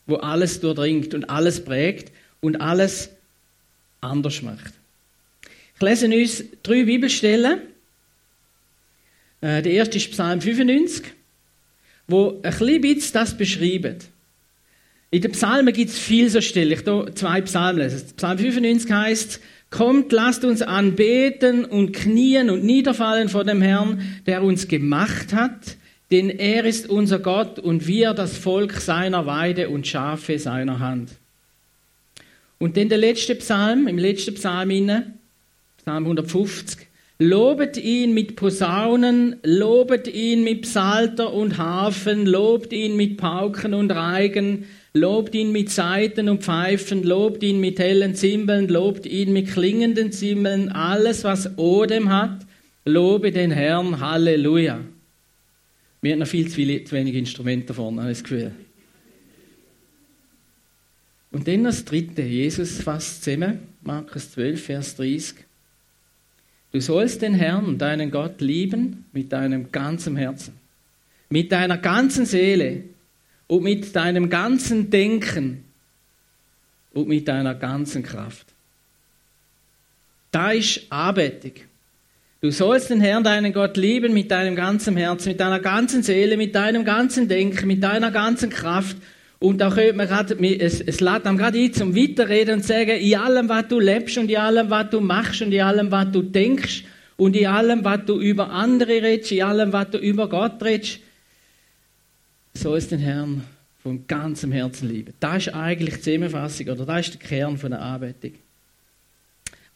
wo 0.06 0.16
alles 0.16 0.60
durchdringt 0.60 1.14
und 1.14 1.30
alles 1.30 1.64
prägt 1.64 2.12
und 2.40 2.60
alles 2.60 3.10
anders 4.00 4.42
macht. 4.42 4.74
Ich 5.74 5.82
lese 5.82 6.06
uns 6.06 6.44
drei 6.62 6.84
Bibelstellen. 6.84 7.60
Äh, 9.40 9.62
der 9.62 9.72
erste 9.72 9.96
ist 9.96 10.10
Psalm 10.10 10.40
95, 10.40 11.06
wo 12.06 12.40
ein 12.42 12.80
bisschen 12.82 13.12
das 13.14 13.36
beschreibt. 13.36 14.08
In 15.10 15.22
den 15.22 15.32
Psalmen 15.32 15.72
gibt 15.74 15.90
es 15.90 15.98
viel 15.98 16.28
so 16.28 16.40
still. 16.40 16.70
Ich 16.70 16.82
hier 16.82 17.14
zwei 17.14 17.40
Psalmen. 17.40 17.90
Psalm 18.16 18.38
95 18.38 18.90
heißt, 18.92 19.40
Kommt, 19.70 20.10
lasst 20.10 20.44
uns 20.44 20.62
anbeten 20.62 21.64
und 21.64 21.92
knien 21.92 22.50
und 22.50 22.64
niederfallen 22.64 23.28
vor 23.28 23.44
dem 23.44 23.62
Herrn, 23.62 24.20
der 24.26 24.42
uns 24.42 24.66
gemacht 24.66 25.32
hat, 25.32 25.76
denn 26.10 26.28
er 26.28 26.64
ist 26.64 26.90
unser 26.90 27.20
Gott 27.20 27.60
und 27.60 27.86
wir 27.86 28.12
das 28.12 28.36
Volk 28.36 28.72
seiner 28.74 29.26
Weide 29.26 29.68
und 29.68 29.86
Schafe 29.86 30.38
seiner 30.40 30.80
Hand. 30.80 31.10
Und 32.58 32.76
dann 32.76 32.88
der 32.88 32.98
letzte 32.98 33.36
Psalm, 33.36 33.86
im 33.86 33.96
letzten 33.96 34.34
Psalm 34.34 34.70
inne, 34.70 35.14
Psalm 35.78 36.04
150. 36.04 36.86
Lobet 37.18 37.76
ihn 37.76 38.12
mit 38.12 38.36
Posaunen, 38.36 39.36
lobet 39.42 40.08
ihn 40.08 40.42
mit 40.42 40.62
Psalter 40.62 41.32
und 41.32 41.58
Hafen, 41.58 42.26
lobt 42.26 42.72
ihn 42.72 42.96
mit 42.96 43.18
Pauken 43.18 43.74
und 43.74 43.92
Reigen, 43.92 44.66
Lobt 44.92 45.34
ihn 45.36 45.52
mit 45.52 45.70
Saiten 45.70 46.28
und 46.28 46.42
Pfeifen, 46.42 47.04
lobt 47.04 47.44
ihn 47.44 47.60
mit 47.60 47.78
hellen 47.78 48.16
Zimbeln, 48.16 48.68
lobt 48.68 49.06
ihn 49.06 49.32
mit 49.32 49.48
klingenden 49.48 50.10
Zimbeln, 50.10 50.68
alles 50.70 51.22
was 51.22 51.56
Odem 51.58 52.08
hat, 52.10 52.44
lobe 52.84 53.30
den 53.30 53.52
Herrn, 53.52 54.00
Halleluja. 54.00 54.80
Wir 56.02 56.12
haben 56.12 56.18
noch 56.18 56.26
viel 56.26 56.48
zu, 56.48 56.54
viele, 56.54 56.82
zu 56.82 56.92
wenig 56.96 57.14
Instrumente 57.14 57.72
vorne, 57.72 58.02
habe 58.02 58.10
ich 58.10 58.18
das 58.18 58.24
Gefühl. 58.24 58.52
Und 61.30 61.46
dann 61.46 61.64
das 61.64 61.84
dritte, 61.84 62.22
Jesus 62.22 62.80
fasst 62.80 63.22
zusammen, 63.22 63.60
Markus 63.82 64.32
12, 64.32 64.64
Vers 64.64 64.96
30. 64.96 65.34
Du 66.72 66.80
sollst 66.80 67.22
den 67.22 67.34
Herrn, 67.34 67.78
deinen 67.78 68.10
Gott, 68.10 68.40
lieben 68.40 69.04
mit 69.12 69.32
deinem 69.32 69.70
ganzen 69.70 70.16
Herzen, 70.16 70.54
mit 71.28 71.52
deiner 71.52 71.78
ganzen 71.78 72.26
Seele, 72.26 72.84
und 73.50 73.64
mit 73.64 73.96
deinem 73.96 74.30
ganzen 74.30 74.90
Denken 74.90 75.64
und 76.92 77.08
mit 77.08 77.26
deiner 77.26 77.56
ganzen 77.56 78.04
Kraft. 78.04 78.46
Da 80.30 80.52
ist 80.52 80.82
Anbetung. 80.88 81.54
Du 82.40 82.52
sollst 82.52 82.90
den 82.90 83.00
Herrn, 83.00 83.24
deinen 83.24 83.52
Gott, 83.52 83.76
lieben 83.76 84.14
mit 84.14 84.30
deinem 84.30 84.54
ganzen 84.54 84.96
Herzen, 84.96 85.30
mit 85.30 85.40
deiner 85.40 85.58
ganzen 85.58 86.04
Seele, 86.04 86.36
mit 86.36 86.54
deinem 86.54 86.84
ganzen 86.84 87.26
Denken, 87.26 87.66
mit 87.66 87.82
deiner 87.82 88.12
ganzen 88.12 88.50
Kraft. 88.50 88.96
Und 89.40 89.58
da 89.58 89.70
könnte 89.70 89.94
man 89.94 90.06
gerade, 90.06 90.34
es, 90.60 90.80
es 90.80 91.00
lädt 91.00 91.26
einem 91.26 91.36
gerade 91.36 91.58
ein 91.58 91.72
zum 91.72 91.96
Weiterreden 91.96 92.54
und 92.54 92.64
sagen, 92.64 93.00
in 93.00 93.16
allem, 93.16 93.48
was 93.48 93.66
du 93.66 93.80
lebst 93.80 94.16
und 94.16 94.30
in 94.30 94.36
allem, 94.36 94.70
was 94.70 94.90
du 94.90 95.00
machst 95.00 95.42
und 95.42 95.50
in 95.50 95.60
allem, 95.60 95.90
was 95.90 96.12
du 96.12 96.22
denkst 96.22 96.84
und 97.16 97.34
in 97.34 97.48
allem, 97.48 97.84
was 97.84 98.04
du 98.06 98.20
über 98.20 98.50
andere 98.50 99.02
redest, 99.02 99.32
in 99.32 99.42
allem, 99.42 99.72
was 99.72 99.90
du 99.90 99.98
über 99.98 100.28
Gott 100.28 100.62
redest, 100.62 101.00
so 102.60 102.74
ist 102.74 102.90
den 102.90 103.00
Herrn 103.00 103.42
von 103.82 104.06
ganzem 104.06 104.52
Herzen 104.52 104.88
lieben. 104.88 105.14
Das 105.18 105.46
ist 105.46 105.54
eigentlich 105.54 105.96
die 105.96 106.00
Zusammenfassung 106.02 106.68
oder 106.68 106.84
das 106.84 107.08
ist 107.08 107.14
der 107.14 107.28
Kern 107.28 107.56
von 107.56 107.70
der 107.70 107.80
Anbetung. 107.80 108.34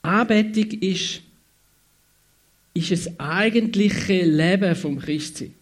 Anbetung 0.03 0.71
ist, 0.81 1.23
ist 2.75 2.91
das 2.91 3.19
eigentliche 3.19 4.25
Leben 4.25 4.77
vom 4.77 4.99
Christsein. 4.99 5.55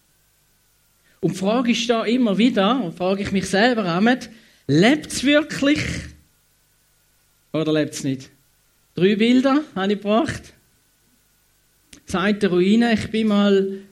Und 1.21 1.35
die 1.35 1.39
Frage 1.39 1.71
ist 1.71 1.89
da 1.89 2.05
immer 2.05 2.37
wieder, 2.37 2.83
und 2.83 2.97
frage 2.97 3.23
ich 3.23 3.31
mich 3.31 3.47
selber 3.47 3.85
damit, 3.85 4.29
lebt 4.67 5.13
es 5.13 5.23
wirklich 5.23 5.81
oder 7.53 7.73
lebt 7.73 7.95
es 7.95 8.03
nicht? 8.03 8.31
Drei 8.97 9.15
Bilder 9.15 9.63
habe 9.77 9.93
ich 9.93 9.99
gebracht. 10.01 10.53
Seit 12.07 12.43
der 12.43 12.51
Ruine, 12.51 12.93
ich 12.95 13.09
bin 13.11 13.29
mal 13.29 13.83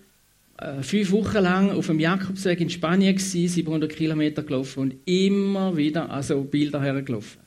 fünf 0.83 1.11
Wochen 1.13 1.39
lang 1.39 1.71
auf 1.71 1.87
dem 1.87 2.01
Jakobsweg 2.01 2.61
in 2.61 2.71
Spanien 2.71 3.17
gewesen, 3.17 3.49
700 3.49 3.95
Kilometer 3.95 4.43
gelaufen 4.43 4.81
und 4.81 4.95
immer 5.07 5.77
wieder 5.77 6.11
an 6.11 6.23
so 6.23 6.43
Bilder 6.43 6.83
hergelaufen. 6.83 7.41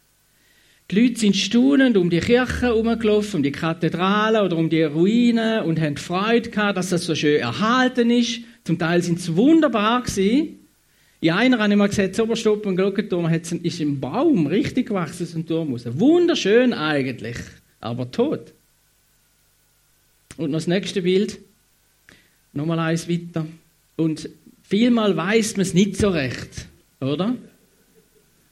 Die 0.90 1.00
Leute 1.00 1.20
sind 1.20 1.36
staunend 1.36 1.96
um 1.96 2.10
die 2.10 2.20
Kirche 2.20 2.62
herumgelaufen, 2.62 3.38
um 3.38 3.44
die 3.44 3.52
Kathedrale 3.52 4.44
oder 4.44 4.58
um 4.58 4.70
die 4.70 4.84
Ruinen 4.84 5.64
und 5.64 5.80
haben 5.80 5.98
Freude 5.98 6.50
gehabt, 6.50 6.78
dass 6.78 6.90
das 6.90 7.06
so 7.06 7.16
schön 7.16 7.40
erhalten 7.40 8.10
ist. 8.10 8.42
Zum 8.64 8.78
Teil 8.78 9.02
sind 9.02 9.20
es 9.20 9.36
wunderbar 9.36 10.02
gewesen. 10.02 10.60
In 11.22 11.32
einer 11.32 11.60
habe 11.60 11.72
ich 11.72 11.78
mal 11.78 11.88
gesehen, 11.88 12.20
Oberstopp 12.20 12.66
und 12.66 12.76
Glockenturm 12.76 13.32
ist 13.32 13.80
ein 13.80 14.00
Baum 14.00 14.46
richtig 14.46 14.88
gewachsen 14.88 15.24
aus 15.24 15.32
dem 15.32 15.48
Turm 15.48 15.72
raus. 15.72 15.84
Wunderschön 15.86 16.74
eigentlich, 16.74 17.38
aber 17.80 18.12
tot. 18.12 18.54
Und 20.36 20.52
noch 20.52 20.58
das 20.58 20.68
nächste 20.68 21.02
Bild. 21.04 21.40
Nochmal 22.54 22.80
eins 22.80 23.10
weiter. 23.10 23.46
Und 23.96 24.30
vielmal 24.62 25.16
weiß 25.18 25.58
man 25.58 25.62
es 25.62 25.74
nicht 25.74 25.98
so 25.98 26.10
recht, 26.10 26.68
oder? 27.02 27.36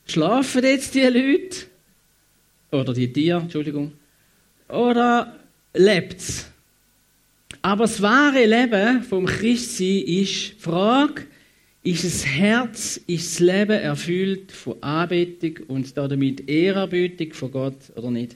Schlafen 0.06 0.64
jetzt 0.64 0.94
die 0.96 1.02
Leute? 1.02 1.58
Oder 2.72 2.94
die 2.94 3.12
Tiere, 3.12 3.42
Entschuldigung. 3.42 3.94
Oder 4.68 5.36
lebt's? 5.74 6.48
Aber 7.62 7.84
das 7.84 8.02
wahre 8.02 8.46
Leben 8.46 9.04
vom 9.04 9.26
Christsein 9.26 10.04
ist 10.06 10.54
die 10.54 10.60
Frage, 10.60 11.28
ist 11.84 12.04
das 12.04 12.26
Herz, 12.26 13.00
ist 13.08 13.34
das 13.34 13.40
Leben 13.40 13.80
erfüllt 13.80 14.52
von 14.52 14.82
Anbetung 14.82 15.66
und 15.68 15.96
damit 15.98 16.50
Ehrerbietung 16.50 17.34
von 17.34 17.52
Gott 17.52 17.92
oder 17.96 18.10
nicht? 18.10 18.36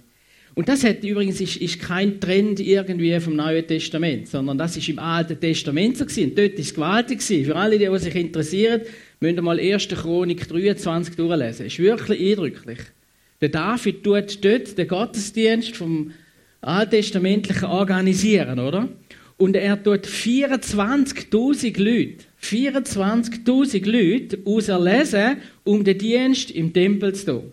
Und 0.55 0.69
das 0.69 0.85
hat 0.85 1.03
übrigens 1.03 1.41
ist, 1.41 1.57
ist 1.57 1.81
kein 1.81 2.19
Trend 2.21 2.61
irgendwie 2.61 3.19
vom 3.19 3.35
Neuen 3.35 3.67
Testament, 3.67 4.29
sondern 4.29 4.57
das 4.57 4.77
ist 4.77 4.87
im 4.87 4.99
Alten 4.99 5.37
Testament 5.37 5.97
so 5.97 6.05
gewesen. 6.05 6.29
Und 6.29 6.37
dort 6.37 6.53
ist 6.53 6.67
es 6.67 6.73
gewaltig 6.73 7.19
gewesen. 7.19 7.45
Für 7.45 7.55
alle, 7.57 7.77
die, 7.77 7.99
sich 7.99 8.15
interessieren, 8.15 8.81
müsst 9.19 9.35
ihr 9.35 9.41
mal 9.41 9.59
1. 9.59 9.89
Chronik 9.89 10.47
23 10.47 11.15
durchlesen. 11.15 11.65
Ist 11.65 11.79
wirklich 11.79 12.31
eindrücklich. 12.31 12.79
Der 13.41 13.49
David 13.49 14.03
tut 14.03 14.45
dort 14.45 14.77
den 14.77 14.87
Gottesdienst 14.87 15.75
vom 15.75 16.11
Alttestamentlichen 16.61 17.65
organisieren, 17.65 18.57
oder? 18.59 18.87
Und 19.37 19.57
er 19.57 19.83
tut 19.83 20.07
24.000 20.07 21.83
Leute 21.83 22.23
24.000 22.41 23.85
Leute 23.89 24.39
auserlesen, 24.45 25.37
um 25.63 25.83
den 25.83 25.97
Dienst 25.97 26.51
im 26.51 26.71
Tempel 26.71 27.13
zu 27.13 27.25
tun. 27.25 27.51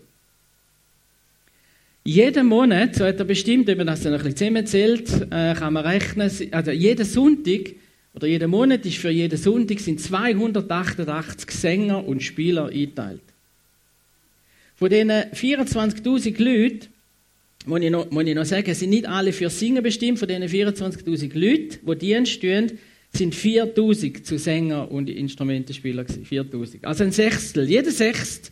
Jeden 2.05 2.47
Monat, 2.47 2.95
so 2.95 3.05
hat 3.05 3.19
er 3.19 3.25
bestimmt, 3.25 3.67
man 3.67 3.87
das 3.87 4.01
dann 4.01 4.13
ein 4.13 4.19
bisschen 4.19 4.35
zusammenzählt, 4.35 5.09
äh, 5.31 5.53
kann 5.53 5.71
man 5.71 5.85
rechnen, 5.85 6.29
also 6.51 6.71
jeden 6.71 7.05
Sonntag 7.05 7.75
oder 8.13 8.27
jeden 8.27 8.51
Monat 8.51 8.85
ist 8.85 8.97
für 8.97 9.09
jeden 9.09 9.37
Sonntag 9.37 9.79
sind 9.79 10.01
288 10.01 11.49
Sänger 11.49 12.05
und 12.05 12.21
Spieler 12.21 12.65
eingeteilt. 12.65 13.21
Von 14.75 14.89
diesen 14.89 15.11
24.000 15.11 16.43
Leuten, 16.43 16.87
muss 17.65 17.79
ich, 17.79 17.89
noch, 17.89 18.11
muss 18.11 18.25
ich 18.25 18.35
noch 18.35 18.45
sagen, 18.45 18.73
sind 18.73 18.89
nicht 18.89 19.07
alle 19.07 19.31
für 19.31 19.49
Singen 19.49 19.81
bestimmt, 19.81 20.19
von 20.19 20.27
diesen 20.27 20.43
24.000 20.43 21.39
Leuten, 21.39 21.79
die 21.89 21.97
Dienst 21.99 22.41
tun, 22.41 22.71
sind 23.13 23.33
4000 23.33 24.25
zu 24.25 24.37
Sänger 24.37 24.91
und 24.91 25.09
Instrumentenspieler 25.09 26.03
gewesen. 26.03 26.25
4000. 26.25 26.83
Also 26.83 27.05
ein 27.05 27.11
Sechstel. 27.13 27.69
Jeder 27.69 27.91
Sechst 27.91 28.51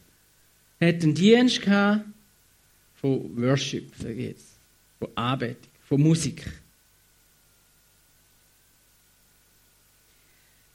hat 0.79 1.03
einen 1.03 1.15
Dienst 1.15 1.63
gehabt 1.63 2.05
von 3.01 3.36
Worship, 3.36 3.91
sage 3.98 4.13
ich 4.13 4.27
jetzt. 4.27 4.60
Von 5.00 5.10
Anbetung, 5.15 5.72
von 5.88 6.01
Musik. 6.01 6.46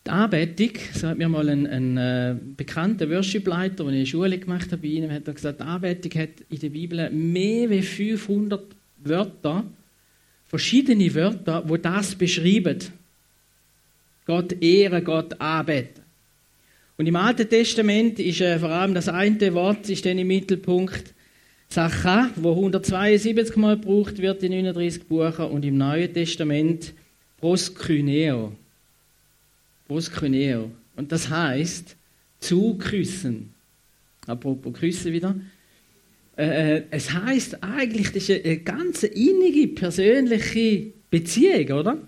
Die 0.04 0.10
Anbetung, 0.10 0.70
so 0.92 1.08
hat 1.08 1.18
mir 1.18 1.28
mal 1.28 1.48
ein, 1.48 1.66
ein 1.66 1.96
äh, 1.96 2.36
bekannter 2.56 3.08
Worship-Leiter, 3.10 3.84
den 3.84 3.94
ich 3.94 4.00
in 4.00 4.06
Schule 4.06 4.38
gemacht 4.38 4.70
habe 4.72 4.82
bei 4.82 4.88
ihm, 4.88 5.10
hat 5.10 5.24
gesagt, 5.24 5.60
die 5.60 5.64
Anbetung 5.64 6.20
hat 6.20 6.30
in 6.50 6.58
der 6.58 6.68
Bibel 6.68 7.10
mehr 7.10 7.70
als 7.70 7.86
500 7.86 8.64
Wörter, 8.98 9.64
verschiedene 10.46 11.12
Wörter, 11.14 11.62
wo 11.68 11.76
das 11.76 12.14
beschreiben. 12.14 12.78
Gott 14.26 14.60
ehren, 14.60 15.04
Gott 15.04 15.40
anbeten. 15.40 16.02
Und 16.96 17.06
im 17.06 17.16
Alten 17.16 17.48
Testament 17.48 18.18
ist 18.18 18.40
äh, 18.40 18.58
vor 18.58 18.70
allem 18.70 18.94
das 18.94 19.08
eine 19.08 19.54
Wort 19.54 19.88
ist 19.88 20.04
dann 20.06 20.18
im 20.18 20.26
Mittelpunkt 20.26 21.14
Sacha, 21.76 22.30
wo 22.36 22.52
172 22.52 23.54
Mal 23.56 23.76
gebraucht 23.76 24.16
wird 24.16 24.42
in 24.42 24.52
39 24.52 25.02
Büchern 25.08 25.50
und 25.50 25.62
im 25.62 25.76
Neuen 25.76 26.10
Testament 26.10 26.94
proskyneo. 27.38 28.52
Proskyneo. 29.86 30.70
Und 30.96 31.12
das 31.12 31.28
heißt 31.28 31.94
zuküssen. 32.40 33.52
Apropos 34.26 34.72
Küssen 34.72 35.12
wieder. 35.12 35.36
Äh, 36.38 36.76
äh, 36.76 36.82
es 36.92 37.12
heißt 37.12 37.62
eigentlich, 37.62 38.10
das 38.10 38.26
ist 38.30 38.42
eine 38.42 38.56
ganz 38.56 39.02
innige 39.02 39.68
persönliche 39.68 40.92
Beziehung, 41.10 41.78
oder? 41.78 41.98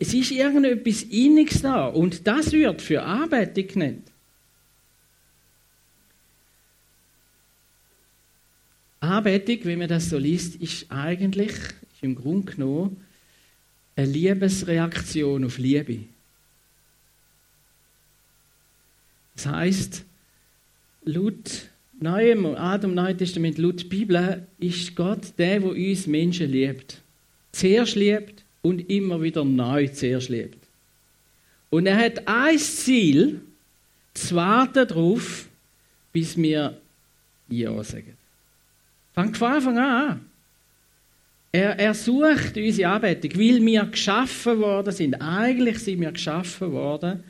Es 0.00 0.14
ist 0.14 0.30
irgendetwas 0.30 1.02
Inniges 1.02 1.60
da 1.60 1.88
und 1.88 2.26
das 2.26 2.52
wird 2.52 2.80
für 2.80 3.02
Arbeit 3.02 3.54
genannt. 3.54 4.13
Anbetung, 9.04 9.58
wenn 9.64 9.78
man 9.78 9.88
das 9.88 10.10
so 10.10 10.18
liest, 10.18 10.56
ist 10.56 10.86
eigentlich, 10.90 11.50
ist 11.50 12.02
im 12.02 12.14
Grunde 12.14 12.52
genommen, 12.52 12.96
eine 13.96 14.06
Liebesreaktion 14.06 15.44
auf 15.44 15.58
Liebe. 15.58 16.00
Das 19.36 19.46
heißt, 19.46 20.04
laut 21.04 21.68
Neuem, 22.00 22.46
Adam 22.46 22.94
Neuen 22.94 23.16
Testament, 23.16 23.58
laut 23.58 23.88
Bibel, 23.88 24.46
ist 24.58 24.94
Gott 24.96 25.32
der, 25.38 25.60
der 25.60 25.70
uns 25.70 26.06
Menschen 26.06 26.50
liebt. 26.50 27.00
Zuerst 27.52 27.94
liebt 27.94 28.42
und 28.62 28.90
immer 28.90 29.22
wieder 29.22 29.44
neu 29.44 29.88
zuerst 29.88 30.28
liebt. 30.28 30.58
Und 31.70 31.86
er 31.86 31.96
hat 31.96 32.26
ein 32.26 32.58
Ziel, 32.58 33.40
zu 34.12 34.36
warten 34.36 34.86
darauf, 34.86 35.48
bis 36.12 36.36
wir 36.36 36.80
Ja 37.48 37.82
sagen. 37.82 38.16
Fangt 39.14 39.36
von 39.36 39.52
Anfang 39.52 39.78
an 39.78 40.20
Er, 41.52 41.78
er 41.78 41.94
sucht 41.94 42.56
unsere 42.56 42.90
Anbetung, 42.90 43.30
weil 43.34 43.64
wir 43.64 43.84
geschaffen 43.84 44.58
worden 44.60 44.92
sind. 44.92 45.14
Eigentlich 45.14 45.78
sind 45.78 46.00
wir 46.00 46.10
geschaffen 46.10 46.72
worden, 46.72 47.22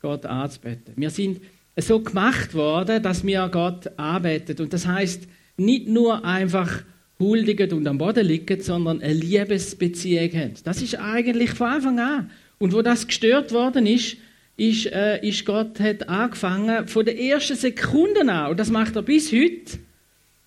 Gott 0.00 0.24
anzubeten. 0.24 0.94
Wir 0.96 1.10
sind 1.10 1.40
so 1.76 2.00
gemacht 2.00 2.54
worden, 2.54 3.02
dass 3.02 3.24
wir 3.24 3.48
Gott 3.48 3.98
anbeten. 3.98 4.56
Und 4.60 4.72
das 4.72 4.86
heißt 4.86 5.26
nicht 5.56 5.88
nur 5.88 6.24
einfach 6.24 6.82
huldigen 7.18 7.72
und 7.72 7.86
am 7.88 7.98
Boden 7.98 8.26
liegen, 8.26 8.60
sondern 8.60 9.02
eine 9.02 9.14
Liebesbeziehung 9.14 10.32
haben. 10.32 10.54
Das 10.62 10.80
ist 10.80 10.98
eigentlich 10.98 11.50
von 11.50 11.68
Anfang 11.68 11.98
an. 11.98 12.30
Und 12.58 12.72
wo 12.72 12.82
das 12.82 13.06
gestört 13.08 13.52
worden 13.52 13.86
ist, 13.86 14.16
ist, 14.56 14.86
äh, 14.86 15.26
ist 15.26 15.44
Gott 15.44 15.80
hat 15.80 16.08
angefangen 16.08 16.86
von 16.86 17.04
der 17.04 17.18
ersten 17.18 17.56
Sekunde 17.56 18.20
an, 18.30 18.50
und 18.50 18.60
das 18.60 18.70
macht 18.70 18.94
er 18.94 19.02
bis 19.02 19.32
heute, 19.32 19.78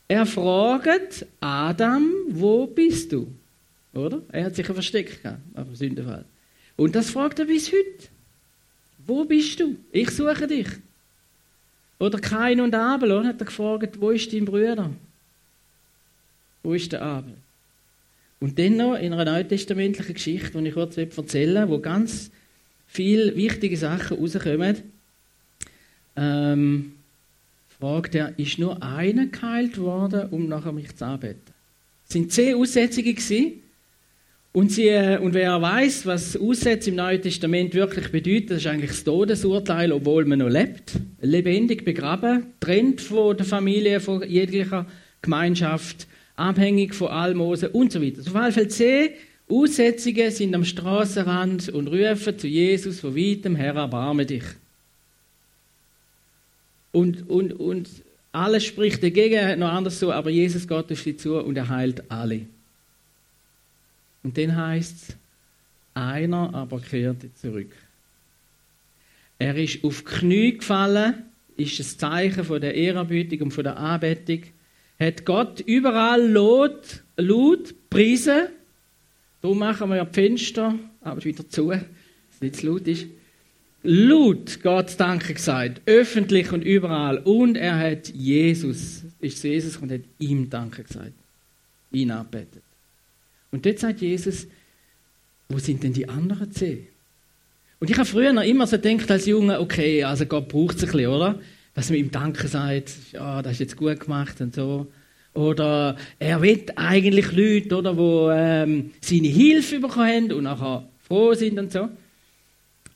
er 0.07 0.25
fragt 0.25 1.25
Adam, 1.39 2.11
wo 2.29 2.67
bist 2.67 3.11
du? 3.11 3.27
Oder? 3.93 4.21
Er 4.31 4.45
hat 4.45 4.55
sich 4.55 4.65
versteckt 4.65 5.23
gehabt, 5.23 5.39
auf 5.55 5.65
dem 5.65 5.75
Sündenfall. 5.75 6.25
Und 6.75 6.95
das 6.95 7.09
fragt 7.09 7.39
er 7.39 7.45
bis 7.45 7.71
heute. 7.71 8.09
Wo 9.07 9.23
bist 9.23 9.59
du? 9.59 9.77
Ich 9.91 10.11
suche 10.11 10.47
dich. 10.47 10.67
Oder 11.99 12.19
Kain 12.19 12.59
und 12.59 12.75
Abel, 12.75 13.11
oder? 13.11 13.29
hat 13.29 13.39
er 13.39 13.45
gefragt, 13.45 14.01
wo 14.01 14.11
ist 14.11 14.33
dein 14.33 14.45
Bruder? 14.45 14.91
Wo 16.61 16.73
ist 16.73 16.91
der 16.91 17.01
Abel? 17.01 17.35
Und 18.39 18.59
dann 18.59 18.75
noch 18.75 18.95
in 18.95 19.13
einer 19.13 19.31
neutestamentlichen 19.31 20.13
Geschichte, 20.13 20.61
die 20.61 20.67
ich 20.67 20.73
kurz 20.73 20.97
erzählen 20.97 21.69
wo 21.69 21.79
ganz 21.79 22.31
viele 22.87 23.35
wichtige 23.35 23.77
Sachen 23.77 24.17
rauskommen, 24.17 24.83
ähm, 26.17 26.94
fragt 27.79 28.15
er, 28.15 28.37
ist 28.37 28.59
nur 28.59 28.81
einer 28.81 29.27
geheilt 29.27 29.77
worden, 29.77 30.29
um 30.29 30.47
nachher 30.47 30.71
mich 30.71 30.95
zu 30.95 31.05
arbeiten? 31.05 31.41
Es 32.07 32.13
sind 32.13 32.31
zehn 32.31 32.55
Aussetzungen 32.55 33.15
gewesen. 33.15 33.61
Und, 34.53 34.71
sie, 34.71 34.87
äh, 34.87 35.17
und 35.17 35.33
wer 35.33 35.61
weiß, 35.61 36.05
was 36.05 36.37
Aussätze 36.37 36.89
im 36.89 36.95
Neuen 36.95 37.21
Testament 37.21 37.73
wirklich 37.73 38.09
bedeutet, 38.09 38.51
das 38.51 38.57
ist 38.59 38.67
eigentlich 38.67 38.91
das 38.91 39.03
Todesurteil, 39.03 39.91
obwohl 39.91 40.23
man 40.23 40.39
noch 40.39 40.47
lebt. 40.47 40.93
Lebendig 41.19 41.83
begraben, 41.83 42.45
trennt 42.61 43.01
von 43.01 43.35
der 43.35 43.45
Familie, 43.45 43.99
von 43.99 44.23
jeglicher 44.23 44.85
Gemeinschaft 45.21 46.07
abhängig 46.37 46.93
von 46.93 47.09
Almosen 47.09 47.69
und 47.69 47.91
so 47.91 48.01
weiter. 48.01 48.21
Auf 48.21 48.27
jeden 48.27 48.51
Fall 48.53 48.67
zehn 48.69 49.09
Aussätzige 49.49 50.31
sind 50.31 50.55
am 50.55 50.63
Straßenrand 50.63 51.69
und 51.69 51.87
rufen 51.87 52.39
zu 52.39 52.47
Jesus 52.47 53.01
von 53.01 53.15
weitem 53.15 53.55
her, 53.55 53.75
erbarme 53.75 54.25
dich. 54.25 54.43
Und, 56.95 57.29
und, 57.29 57.51
und 57.51 57.89
alles 58.31 58.63
spricht 58.63 59.03
dagegen, 59.03 59.59
noch 59.59 59.73
anders 59.73 59.99
so, 59.99 60.13
aber 60.13 60.29
Jesus 60.29 60.65
geht 60.65 60.89
auf 60.89 61.01
sie 61.01 61.17
zu 61.17 61.37
und 61.37 61.57
er 61.57 61.67
heilt 61.67 62.09
alle. 62.09 62.45
Und 64.23 64.37
dann 64.37 64.55
heißt 64.55 65.09
es, 65.09 65.17
einer 65.93 66.53
aber 66.53 66.79
kehrte 66.79 67.33
zurück. 67.33 67.73
Er 69.37 69.57
ist 69.57 69.83
auf 69.83 70.05
Knie 70.05 70.57
gefallen, 70.57 71.25
ist 71.57 71.77
das 71.81 71.97
Zeichen 71.97 72.45
von 72.45 72.61
der 72.61 72.75
Ehrerbietung 72.75 73.41
und 73.41 73.51
von 73.51 73.65
der 73.65 73.75
Anbetung 73.75 74.43
hat 74.97 75.25
Gott 75.25 75.59
überall 75.59 76.25
laut, 76.31 77.03
laut 77.17 77.75
preisen. 77.89 78.47
Darum 79.41 79.59
machen 79.59 79.89
wir 79.89 79.97
ja 79.97 80.05
die 80.05 80.13
Fenster, 80.13 80.79
aber 81.01 81.21
wieder 81.25 81.49
zu, 81.49 81.71
dass 81.71 81.81
es 82.35 82.41
nicht 82.41 82.55
zu 82.55 82.67
laut 82.67 82.87
ist. 82.87 83.07
Laut 83.85 84.61
Gott 84.61 84.93
Danke 84.97 85.33
gesagt, 85.33 85.81
öffentlich 85.85 86.51
und 86.51 86.63
überall. 86.63 87.19
Und 87.19 87.55
er 87.55 87.77
hat 87.77 88.09
Jesus, 88.09 89.03
ist 89.19 89.41
zu 89.41 89.47
Jesus 89.47 89.77
und 89.77 89.91
hat 89.91 90.01
ihm 90.19 90.49
Danke 90.49 90.83
gesagt. 90.83 91.13
Ihn 91.91 92.11
anbetet. 92.11 92.63
Und 93.51 93.65
dort 93.65 93.79
sagt 93.79 94.01
Jesus, 94.01 94.47
wo 95.49 95.59
sind 95.59 95.83
denn 95.83 95.93
die 95.93 96.09
anderen 96.09 96.51
zehn? 96.51 96.87
Und 97.79 97.89
ich 97.89 97.97
habe 97.97 98.07
früher 98.07 98.33
noch 98.33 98.43
immer 98.43 98.67
so 98.67 98.77
gedacht 98.79 99.11
als 99.11 99.25
Junge, 99.25 99.59
okay, 99.59 100.03
also 100.03 100.25
Gott 100.25 100.47
braucht 100.49 100.77
es 100.77 100.83
ein 100.83 100.91
bisschen, 100.91 101.07
oder? 101.07 101.39
Dass 101.73 101.89
man 101.89 101.99
ihm 101.99 102.11
Danke 102.11 102.47
sagt, 102.47 102.91
ja, 103.11 103.41
das 103.41 103.53
ist 103.53 103.59
jetzt 103.59 103.77
gut 103.77 103.99
gemacht 103.99 104.41
und 104.41 104.55
so. 104.55 104.87
Oder 105.33 105.97
er 106.17 106.41
will 106.41 106.65
eigentlich 106.77 107.31
Leute, 107.33 107.75
oder, 107.75 107.97
wo 107.97 108.31
ähm, 108.31 108.91
seine 109.01 109.27
Hilfe 109.27 109.79
bekommen 109.79 110.07
haben 110.07 110.31
und 110.31 110.43
nachher 110.43 110.87
froh 111.05 111.33
sind 111.33 111.59
und 111.59 111.71
so. 111.71 111.89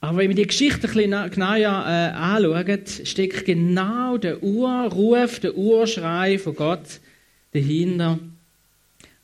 Aber 0.02 0.20
wenn 0.20 0.30
wir 0.30 0.36
die 0.36 0.48
Geschichte 0.48 0.88
ein 0.88 0.94
bisschen 0.94 1.32
genauer 1.32 1.58
äh, 1.58 2.12
anschauen, 2.14 2.82
steckt 3.04 3.46
genau 3.46 4.18
der 4.18 4.42
Urruf, 4.42 5.40
der 5.40 5.58
Urschrei 5.58 6.38
von 6.38 6.56
Gott 6.56 7.00
dahinter. 7.52 8.20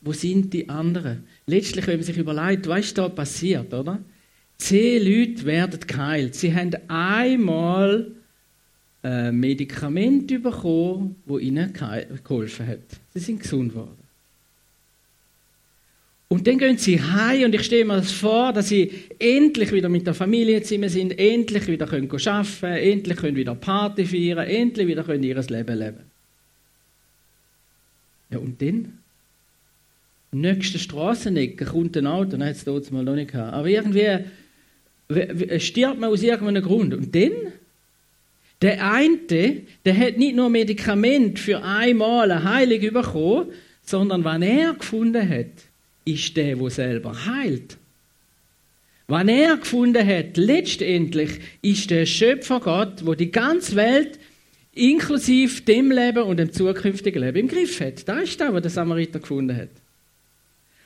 Wo 0.02 0.12
sind 0.12 0.54
die 0.54 0.68
anderen? 0.68 1.24
Letztlich, 1.48 1.88
wenn 1.88 1.98
man 1.98 2.04
sich 2.04 2.18
überlegt, 2.18 2.68
was 2.68 2.86
ist 2.86 2.98
da 2.98 3.08
passiert, 3.08 3.74
oder? 3.74 4.00
Zehn 4.58 5.04
Leute 5.04 5.46
werden 5.46 5.80
geheilt. 5.86 6.36
Sie 6.36 6.54
haben 6.54 6.72
einmal 6.88 8.12
ein 9.02 9.12
äh, 9.12 9.32
Medikament 9.32 10.28
bekommen, 10.28 11.16
das 11.26 11.42
ihnen 11.42 11.74
geholfen 11.74 12.68
hat. 12.68 13.00
Sie 13.14 13.20
sind 13.20 13.42
gesund 13.42 13.74
worden. 13.74 14.05
Und 16.28 16.48
dann 16.48 16.58
gehen 16.58 16.78
sie 16.78 17.02
heim 17.02 17.44
und 17.44 17.56
ich 17.56 17.64
stelle 17.64 17.86
mir 17.86 17.98
das 17.98 18.12
vor, 18.12 18.52
dass 18.52 18.70
sie 18.70 18.92
endlich 19.20 19.72
wieder 19.72 19.90
mit 19.90 20.08
der 20.08 20.16
Familie 20.16 20.62
zusammen 20.64 20.90
sind, 20.90 21.20
endlich 21.20 21.68
wieder 21.68 21.86
können 21.86 22.10
arbeiten 22.10 22.60
können, 22.60 22.78
endlich 22.78 23.18
können 23.18 23.36
wieder 23.36 23.54
Party 23.54 24.06
feiern, 24.06 24.48
endlich 24.48 24.88
wieder 24.88 25.04
können 25.04 25.24
ihr 25.24 25.36
Leben 25.36 25.78
leben. 25.78 26.00
Ja, 28.32 28.40
und 28.40 28.60
dann? 28.62 29.00
Nächste 30.32 30.80
Straßenecke 30.80 31.66
kommt 31.66 31.96
ein 31.96 32.08
Auto, 32.08 32.36
nein, 32.38 32.50
jetzt 32.50 32.68
es 32.68 32.92
mal 32.92 33.04
noch 33.04 33.16
nicht 33.16 33.32
gehabt. 33.32 33.54
Aber 33.54 33.68
irgendwie 33.68 34.26
stirbt 35.60 36.00
man 36.00 36.10
aus 36.10 36.24
irgendeinem 36.24 36.64
Grund. 36.64 36.94
Und 36.94 37.16
dann? 37.16 37.54
Der 38.62 38.92
eine, 38.92 39.62
der 39.86 39.98
hat 39.98 40.18
nicht 40.18 40.36
nur 40.36 40.50
Medikament 40.50 41.40
für 41.40 41.64
einmal 41.64 42.32
eine 42.32 42.44
Heilung 42.44 42.94
bekommen, 42.94 43.52
sondern 43.84 44.24
was 44.24 44.42
er 44.42 44.74
gefunden 44.74 45.30
hat, 45.30 45.52
ist 46.06 46.38
der, 46.38 46.56
der 46.56 46.70
selber 46.70 47.26
heilt. 47.26 47.78
Was 49.08 49.28
er 49.28 49.58
gefunden 49.58 50.06
hat, 50.06 50.38
letztendlich, 50.38 51.40
ist 51.62 51.92
der 51.92 52.06
Schöpfer 52.06 52.60
Gott, 52.60 53.06
wo 53.06 53.14
die 53.14 53.32
ganze 53.32 53.76
Welt 53.76 54.20
inklusive 54.74 55.62
dem 55.62 55.92
Leben 55.92 56.24
und 56.24 56.38
dem 56.38 56.52
zukünftigen 56.52 57.22
Leben 57.22 57.38
im 57.38 57.48
Griff 57.48 57.80
hat. 57.80 58.08
Das 58.08 58.24
ist 58.24 58.42
das, 58.42 58.52
was 58.52 58.62
der 58.62 58.72
Samariter 58.72 59.20
gefunden 59.20 59.56
hat. 59.56 59.70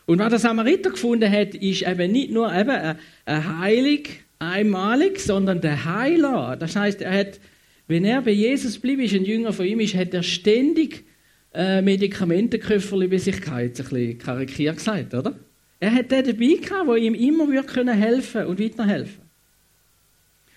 Und 0.06 0.20
was 0.20 0.30
der 0.30 0.40
Samariter 0.40 0.90
gefunden 0.90 1.32
hat, 1.32 1.56
ist 1.56 1.84
eben 1.84 2.12
nicht 2.12 2.32
nur 2.32 2.54
eben 2.54 2.98
eine 3.26 3.60
Heilung, 3.60 4.04
einmalig, 4.40 5.20
sondern 5.20 5.62
der 5.62 5.86
Heiler. 5.86 6.58
Das 6.58 6.76
heißt, 6.76 7.02
er 7.02 7.14
hat, 7.14 7.40
wenn 7.88 8.06
er 8.06 8.22
bei 8.22 8.32
Jesus 8.32 8.80
blieb, 8.80 9.00
ist 9.00 9.14
ein 9.14 9.26
Jünger 9.26 9.54
von 9.54 9.66
ihm 9.66 9.80
ist, 9.80 9.96
hat 9.96 10.14
er 10.14 10.24
ständig 10.24 11.04
äh, 11.54 11.82
Medikamentenköfferli 11.82 13.08
bei 13.08 13.18
sich 13.18 13.42
gehabt, 13.42 13.62
ein 13.62 13.72
bisschen 13.72 14.18
karikiert 14.18 14.78
gesagt, 14.78 15.14
oder? 15.14 15.36
Er 15.80 15.94
hat 15.94 16.12
den 16.12 16.26
dabei 16.26 16.56
gehabt, 16.62 16.90
der 16.90 16.96
ihm 16.98 17.14
immer 17.14 17.50
wieder 17.50 17.94
helfen 17.94 18.46
und 18.46 18.60
weiterhelfen 18.60 19.22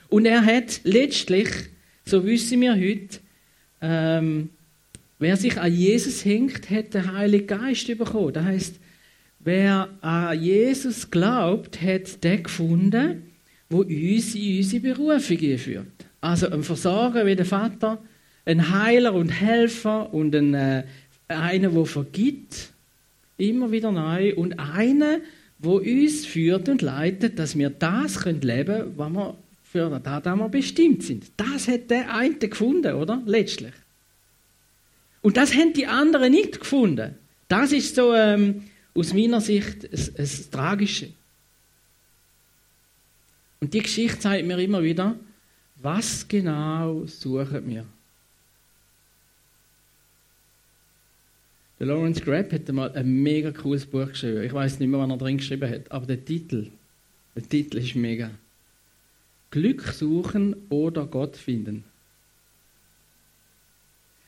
Und 0.09 0.27
er 0.27 0.45
hat 0.45 0.81
letztlich, 0.85 1.49
so 2.05 2.25
wissen 2.27 2.61
wir 2.61 2.75
heute, 2.75 3.21
ähm, 3.81 4.51
wer 5.19 5.37
sich 5.37 5.59
an 5.59 5.73
Jesus 5.73 6.25
hängt, 6.25 6.69
hat 6.71 6.95
den 6.95 7.13
Heiligen 7.13 7.47
Geist 7.47 7.87
bekommen. 7.87 8.33
Das 8.33 8.45
heißt, 8.45 8.75
wer 9.39 9.89
an 10.01 10.43
Jesus 10.43 11.11
glaubt, 11.11 11.81
hat 11.81 12.23
den 12.25 12.43
gefunden, 12.43 13.33
wo 13.71 13.79
uns 13.79 14.35
in 14.35 14.59
unsere 14.59 14.95
Berufung 14.95 15.59
führt. 15.59 15.87
Also 16.21 16.49
ein 16.51 16.63
Versorger 16.63 17.25
wie 17.27 17.37
der 17.37 17.47
Vater, 17.47 18.03
ein 18.45 18.71
Heiler 18.71 19.15
und 19.15 19.29
Helfer 19.29 20.13
und 20.13 20.35
ein, 20.35 20.55
äh, 20.55 20.85
einer, 21.29 21.71
der 21.71 21.87
vergibt, 21.87 22.71
immer 23.39 23.71
wieder 23.71 23.93
neu 23.93 24.35
und 24.35 24.59
einer, 24.59 25.19
wo 25.59 25.79
uns 25.79 26.27
führt 26.27 26.69
und 26.69 26.83
leitet, 26.83 27.39
dass 27.39 27.57
wir 27.57 27.71
das 27.71 28.21
können 28.21 28.41
leben 28.41 28.67
können, 28.67 28.99
was 28.99 29.13
wir 29.13 29.37
für 29.73 30.01
das 30.01 30.25
wir 30.25 30.49
bestimmt 30.51 31.03
sind. 31.03 31.33
Das 31.39 31.67
hat 31.67 31.91
der 31.91 32.15
eine 32.15 32.35
gefunden, 32.35 32.95
oder? 32.95 33.23
Letztlich. 33.25 33.73
Und 35.23 35.37
das 35.39 35.55
haben 35.55 35.73
die 35.73 35.87
anderen 35.87 36.33
nicht 36.33 36.61
gefunden. 36.61 37.15
Das 37.49 37.73
ist 37.73 37.95
so 37.95 38.13
ähm, 38.15 38.65
aus 38.95 39.15
meiner 39.15 39.41
Sicht 39.41 39.91
das, 39.91 40.13
das 40.13 40.51
Tragische. 40.51 41.09
Und 43.61 43.73
die 43.73 43.81
Geschichte 43.81 44.19
zeigt 44.19 44.47
mir 44.47 44.59
immer 44.59 44.83
wieder, 44.83 45.17
was 45.77 46.27
genau 46.29 47.07
suchen 47.07 47.67
wir? 47.69 47.87
Der 51.83 51.89
Lawrence 51.89 52.21
Grapp 52.21 52.53
hat 52.53 52.69
einmal 52.69 52.93
ein 52.93 53.25
mega 53.25 53.51
cooles 53.51 53.85
Buch 53.85 54.07
geschrieben. 54.07 54.45
Ich 54.45 54.53
weiß 54.53 54.79
nicht 54.79 54.89
mehr, 54.89 55.01
was 55.01 55.11
er 55.11 55.17
drin 55.17 55.39
geschrieben 55.39 55.69
hat, 55.69 55.91
aber 55.91 56.07
der 56.07 56.25
Titel, 56.25 56.69
der 57.35 57.43
Titel 57.43 57.79
ist 57.79 57.97
mega. 57.97 58.31
Glück 59.51 59.83
suchen 59.89 60.55
oder 60.69 61.07
Gott 61.07 61.37
finden. 61.37 61.83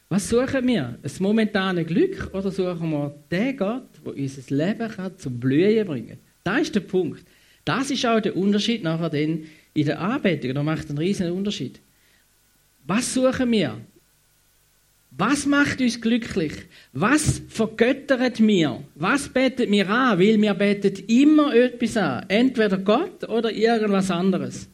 Was 0.09 0.29
suchen 0.29 0.67
wir? 0.67 0.99
Ein 1.01 1.13
momentanes 1.21 1.87
Glück 1.87 2.29
oder 2.35 2.51
suchen 2.51 2.91
wir 2.91 3.15
den 3.31 3.57
Gott, 3.57 3.89
der 4.05 4.17
unser 4.17 4.57
Leben 4.57 4.91
kann 4.91 5.17
zum 5.17 5.39
Blühen 5.39 5.87
bringen 5.87 6.19
Das 6.43 6.63
ist 6.63 6.75
der 6.75 6.81
Punkt. 6.81 7.25
Das 7.65 7.89
ist 7.89 8.05
auch 8.05 8.19
der 8.19 8.37
Unterschied 8.37 8.83
nachher 8.83 9.11
dann 9.11 9.45
in 9.75 9.87
der 9.87 10.01
Anbetung. 10.01 10.55
Da 10.55 10.65
macht 10.65 10.89
einen 10.89 10.99
riesen 10.99 11.31
Unterschied. 11.31 11.79
Was 12.85 13.15
suchen 13.15 13.53
wir? 13.53 13.81
Was 15.17 15.47
macht 15.47 15.81
uns 15.81 16.01
glücklich? 16.01 16.53
Was 16.93 17.41
vergöttert 17.49 18.41
mir? 18.41 18.83
Was 18.97 19.29
betet 19.29 19.71
mir 19.71 19.89
an? 19.89 20.19
Weil 20.19 20.39
mir 20.39 20.55
betet 20.55 21.09
immer 21.09 21.55
etwas 21.55 21.97
an. 21.97 22.25
Entweder 22.29 22.79
Gott 22.79 23.29
oder 23.29 23.53
irgendwas 23.53 24.11
anderes. 24.11 24.69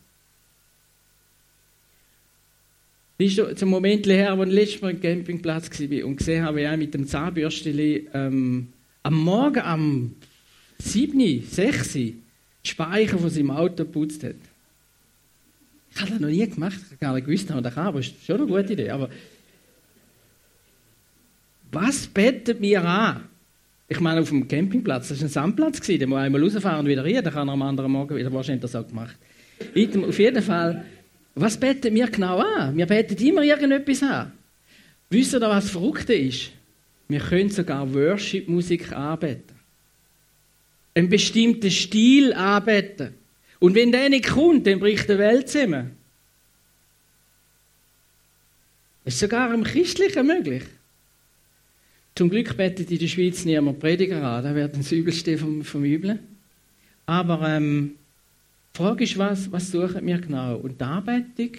Bist 3.18 3.36
du 3.36 3.54
zum 3.54 3.68
Moment 3.68 4.06
her, 4.06 4.32
als 4.32 4.48
ich 4.48 4.54
letztes 4.54 4.80
Mal 4.80 4.92
am 4.92 5.00
Campingplatz 5.00 5.78
war 5.78 6.06
und 6.06 6.16
gesehen 6.16 6.42
habe, 6.42 6.56
wie 6.56 6.62
er 6.62 6.76
mit 6.78 6.94
dem 6.94 7.06
Zahnbürstchen 7.06 8.08
ähm, 8.14 8.68
am 9.02 9.14
Morgen 9.14 9.60
am 9.60 10.14
7., 10.78 11.42
6. 11.46 11.92
die 11.92 12.16
Speicher 12.64 13.18
von 13.18 13.28
seinem 13.28 13.50
Auto 13.50 13.84
geputzt 13.84 14.24
hat. 14.24 14.36
Ich 15.94 16.00
habe 16.00 16.12
das 16.12 16.20
noch 16.20 16.28
nie 16.30 16.48
gemacht, 16.48 16.78
ich 16.78 16.92
habe 16.92 16.96
gar 16.98 17.14
nicht 17.14 17.26
gewusst, 17.26 17.50
dass 17.50 17.54
man 17.56 17.64
das 17.64 17.74
kann, 17.74 17.88
aber 17.88 17.98
das 17.98 18.06
ist 18.06 18.24
schon 18.24 18.36
eine 18.36 18.46
gute 18.46 18.72
Idee. 18.72 18.88
Aber 18.88 19.10
was 21.72 22.06
betet 22.06 22.60
mir 22.60 22.84
an? 22.84 23.24
Ich 23.88 24.00
meine, 24.00 24.20
auf 24.20 24.28
dem 24.28 24.46
Campingplatz, 24.46 25.08
das 25.08 25.18
war 25.18 25.26
ein 25.26 25.30
Sandplatz, 25.30 25.80
der 25.80 26.06
muss 26.06 26.18
einmal 26.18 26.42
rausfahren 26.42 26.80
und 26.80 26.86
wieder 26.86 27.04
rein, 27.04 27.24
dann 27.24 27.32
kann 27.32 27.48
er 27.48 27.52
am 27.52 27.62
anderen 27.62 27.90
Morgen 27.90 28.16
wieder 28.16 28.32
wahrscheinlich 28.32 28.62
das 28.62 28.76
auch 28.76 28.86
gemacht. 28.86 29.16
Auf 30.06 30.18
jeden 30.18 30.42
Fall, 30.42 30.84
was 31.34 31.58
betet 31.58 31.92
mir 31.92 32.06
genau 32.06 32.38
an? 32.38 32.76
Wir 32.76 32.86
beten 32.86 33.16
immer 33.24 33.42
irgendetwas 33.42 34.02
an. 34.02 34.32
Wisst 35.10 35.34
ihr, 35.34 35.40
was 35.40 35.70
Verrückte 35.70 36.14
ist? 36.14 36.52
Wir 37.08 37.18
können 37.18 37.50
sogar 37.50 37.92
Worship-Musik 37.92 38.92
anbeten. 38.92 39.56
Einen 40.94 41.08
bestimmten 41.08 41.70
Stil 41.70 42.32
anbeten. 42.32 43.14
Und 43.58 43.74
wenn 43.74 43.90
der 43.90 44.08
nicht 44.08 44.28
kommt, 44.28 44.66
dann 44.66 44.78
bricht 44.78 45.08
die 45.08 45.18
Welt 45.18 45.48
zusammen. 45.48 45.96
Das 49.04 49.14
ist 49.14 49.20
sogar 49.20 49.52
im 49.52 49.64
Christlichen 49.64 50.26
möglich. 50.26 50.62
Zum 52.20 52.28
Glück 52.28 52.54
betet 52.54 52.90
in 52.90 52.98
der 52.98 53.06
Schweiz 53.06 53.46
niemand 53.46 53.80
Prediger 53.80 54.22
an, 54.22 54.44
da 54.44 54.54
wird 54.54 54.76
das 54.76 54.92
Übelste 54.92 55.38
vom, 55.38 55.64
vom 55.64 55.82
Üblen. 55.82 56.18
Aber 57.06 57.48
ähm, 57.48 57.92
die 58.74 58.76
Frage 58.76 59.04
ist, 59.04 59.16
was, 59.16 59.50
was 59.50 59.70
suchen 59.70 60.06
wir 60.06 60.18
genau? 60.18 60.56
Und 60.56 60.78
die 60.78 60.84
Anbetung, 60.84 61.52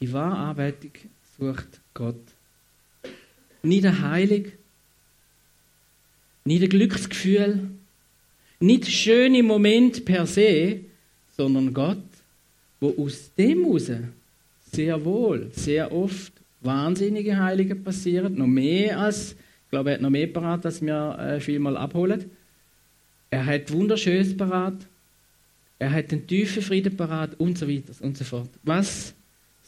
die 0.00 0.12
wahre 0.12 0.36
Anbetung 0.36 0.90
sucht 1.38 1.68
Gott. 1.94 2.20
Nicht 3.62 3.86
eine 3.86 4.02
Heilung, 4.02 4.46
nicht 6.44 6.64
ein 6.64 6.68
Glücksgefühl, 6.68 7.70
nicht 8.58 8.88
schöne 8.88 9.44
Moment 9.44 10.04
per 10.04 10.26
se, 10.26 10.80
sondern 11.36 11.72
Gott, 11.72 12.02
wo 12.80 12.96
aus 12.98 13.30
dem 13.38 13.62
heraus 13.62 13.92
sehr 14.72 15.04
wohl, 15.04 15.52
sehr 15.54 15.92
oft 15.92 16.32
wahnsinnige 16.60 17.38
Heilige 17.38 17.74
passieren, 17.74 18.36
noch 18.36 18.46
mehr 18.46 18.98
als, 18.98 19.32
ich 19.32 19.70
glaube, 19.70 19.90
er 19.90 19.94
hat 19.94 20.02
noch 20.02 20.10
mehr 20.10 20.26
parat, 20.26 20.66
als 20.66 20.82
wir 20.82 21.18
äh, 21.18 21.40
viel 21.40 21.58
mal 21.58 21.76
abholen. 21.76 22.30
Er 23.30 23.46
hat 23.46 23.72
Wunderschönes 23.72 24.36
parat, 24.36 24.86
Er 25.80 25.90
hat 25.92 26.10
den 26.12 26.26
tiefen 26.26 26.62
Frieden 26.62 26.94
parat 26.94 27.40
und 27.40 27.56
so 27.56 27.66
weiter 27.66 27.94
und 28.00 28.16
so 28.16 28.22
fort. 28.22 28.50
Was 28.62 29.14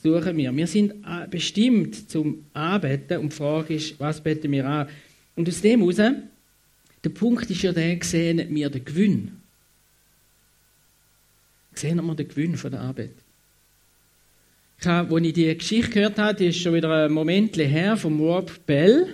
suchen 0.02 0.36
wir? 0.36 0.54
Wir 0.54 0.66
sind 0.66 0.92
äh, 1.06 1.26
bestimmt 1.26 2.10
zum 2.10 2.44
Anbeten 2.52 3.18
und 3.18 3.32
die 3.32 3.36
Frage 3.36 3.74
ist, 3.74 3.98
was 3.98 4.20
beten 4.22 4.52
wir 4.52 4.68
an? 4.68 4.88
Und 5.36 5.48
aus 5.48 5.62
dem 5.62 5.80
heraus, 5.80 5.96
der 7.02 7.08
Punkt 7.08 7.50
ist 7.50 7.62
ja 7.62 7.72
der, 7.72 7.96
sehen 8.02 8.46
wir 8.54 8.68
den 8.68 8.84
Gewinn. 8.84 9.40
Sehen 11.72 12.04
wir 12.04 12.14
den 12.14 12.28
Gewinn 12.28 12.58
von 12.58 12.70
der 12.70 12.82
Arbeit. 12.82 13.14
Als 14.84 15.08
ich 15.10 15.32
die 15.32 15.56
Geschichte 15.56 15.90
gehört 15.90 16.18
habe, 16.18 16.34
die 16.34 16.46
ist 16.46 16.58
schon 16.58 16.74
wieder 16.74 17.04
ein 17.04 17.12
Moment 17.12 17.56
her, 17.56 17.96
vom 17.96 18.20
Rob 18.20 18.50
Bell. 18.66 19.06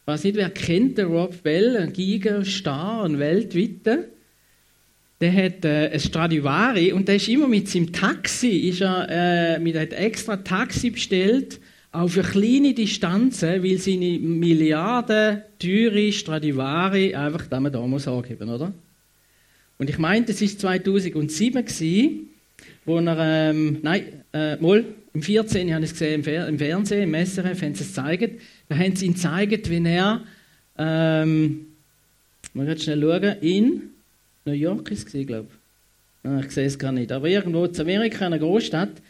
Ich 0.00 0.06
weiß 0.06 0.24
nicht, 0.24 0.36
wer 0.36 0.48
kennt 0.48 0.96
den 0.96 1.08
Rob 1.08 1.42
Bell, 1.42 1.76
ein 1.76 1.92
Gigastar, 1.92 3.04
ein 3.04 3.18
weltweiter. 3.18 4.04
Der 5.20 5.32
hat 5.32 5.64
äh, 5.64 5.90
ein 5.92 6.00
Stradivari 6.00 6.92
und 6.92 7.08
der 7.08 7.16
ist 7.16 7.28
immer 7.28 7.46
mit 7.46 7.68
seinem 7.68 7.92
Taxi, 7.92 8.68
ist 8.68 8.80
er, 8.80 9.06
äh, 9.10 9.58
mit 9.58 9.76
einem 9.76 9.92
extra 9.92 10.38
Taxi 10.38 10.90
bestellt, 10.90 11.60
auch 11.92 12.08
für 12.08 12.22
kleine 12.22 12.72
Distanzen, 12.72 13.62
weil 13.62 13.78
seine 13.78 14.18
Milliarden 14.18 15.42
teure 15.58 16.10
Stradivari 16.10 17.14
einfach 17.14 17.46
damit 17.48 17.74
da 17.74 17.86
muss 17.86 18.08
angeben, 18.08 18.48
oder? 18.48 18.72
Und 19.78 19.90
ich 19.90 19.98
meine, 19.98 20.24
das 20.24 20.40
ist 20.40 20.60
2007 20.60 21.64
gewesen, 21.64 22.30
wo 22.84 22.98
er, 22.98 23.50
ähm, 23.50 23.78
nein, 23.82 24.24
äh, 24.32 24.56
mal, 24.56 24.84
im 25.14 25.22
14. 25.22 25.74
habe 25.74 25.84
ich 25.84 25.90
es 25.90 25.98
gesehen, 25.98 26.24
im, 26.24 26.58
Fernsehen, 26.58 27.02
im 27.02 27.26
SRF, 27.26 27.62
haben 27.62 27.74
sie 27.74 27.82
es 27.82 27.88
gezeigt. 27.88 28.40
Da 28.68 28.76
haben 28.76 28.96
sie 28.96 29.06
ihn 29.06 29.14
gezeigt, 29.14 29.70
wie 29.70 29.84
er, 29.84 30.22
ähm, 30.78 31.66
mal 32.54 32.66
ganz 32.66 32.84
schnell 32.84 33.00
schauen, 33.00 33.36
in 33.40 33.82
New 34.44 34.52
York 34.52 34.90
ist 34.90 35.14
es, 35.14 35.26
glaube 35.26 35.48
ich. 35.50 36.30
Ah, 36.30 36.40
ich 36.40 36.52
sehe 36.52 36.66
es 36.66 36.78
gar 36.78 36.92
nicht. 36.92 37.12
Aber 37.12 37.28
irgendwo 37.28 37.64
in 37.64 37.80
Amerika, 37.80 38.18
in 38.26 38.32
einer 38.32 38.38
Großstadt, 38.38 39.02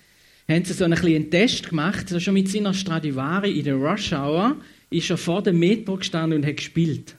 haben 0.48 0.64
sie 0.64 0.72
so 0.72 0.84
einen 0.84 0.98
kleinen 0.98 1.30
Test 1.30 1.68
gemacht. 1.68 2.04
Also 2.06 2.20
schon 2.20 2.34
mit 2.34 2.48
seiner 2.48 2.74
Stradivari 2.74 3.58
in 3.58 3.64
der 3.64 3.74
Rush 3.74 4.12
Hour 4.12 4.56
ist 4.90 5.10
er 5.10 5.16
vor 5.16 5.42
dem 5.42 5.58
Metro 5.58 5.96
gestanden 5.96 6.40
und 6.40 6.46
hat 6.46 6.56
gespielt. 6.56 7.14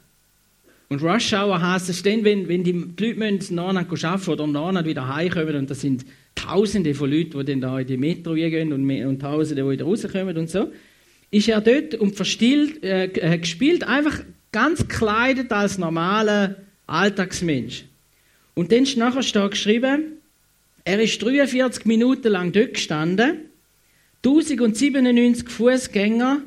Und 0.93 1.01
Rush 1.01 1.33
Hour 1.33 1.59
heisst 1.59 1.89
es 1.89 2.03
dann, 2.03 2.23
wenn, 2.23 2.47
wenn 2.47 2.63
die 2.63 2.71
Leute 2.71 3.15
müssen 3.15 3.55
nachher 3.55 4.09
arbeiten 4.11 4.29
oder 4.29 4.47
nachher 4.47 4.85
wieder 4.85 5.07
heimkommen 5.07 5.55
und 5.55 5.69
das 5.71 5.81
sind 5.81 6.05
Tausende 6.35 6.93
von 6.93 7.09
Leuten, 7.09 7.39
die 7.39 7.45
dann 7.45 7.61
da 7.61 7.79
in 7.79 7.87
die 7.87 7.97
Metro 7.97 8.35
gehen 8.35 8.71
und, 8.71 8.87
und 8.87 9.19
Tausende, 9.19 9.63
die 9.63 9.69
wieder 9.69 9.85
rauskommen 9.85 10.37
und 10.37 10.51
so, 10.51 10.71
ist 11.31 11.49
er 11.49 11.61
dort 11.61 11.95
und 11.95 12.15
verstillt, 12.15 12.83
äh, 12.83 13.39
gespielt, 13.39 13.83
einfach 13.87 14.19
ganz 14.51 14.87
gekleidet 14.87 15.51
als 15.51 15.79
normaler 15.79 16.57
Alltagsmensch. 16.85 17.85
Und 18.53 18.71
dann 18.71 18.83
ist 18.83 18.95
nachher 18.95 19.23
da 19.33 19.47
geschrieben, 19.47 20.17
er 20.85 21.01
ist 21.01 21.19
43 21.23 21.85
Minuten 21.85 22.27
lang 22.27 22.51
dort 22.51 22.75
gestanden, 22.75 23.37
1097 24.23 25.49
Fußgänger 25.49 26.43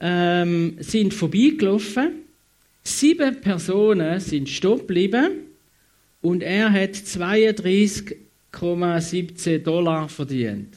ähm, 0.00 0.76
sind 0.80 1.14
vorbeigelaufen, 1.14 2.19
sieben 2.98 3.40
Personen 3.40 4.20
sind 4.20 4.48
stehen 4.48 4.78
geblieben 4.78 5.30
und 6.20 6.42
er 6.42 6.72
hat 6.72 6.94
32 6.94 8.16
1,17 8.52 9.58
Dollar 9.58 10.08
verdient. 10.08 10.74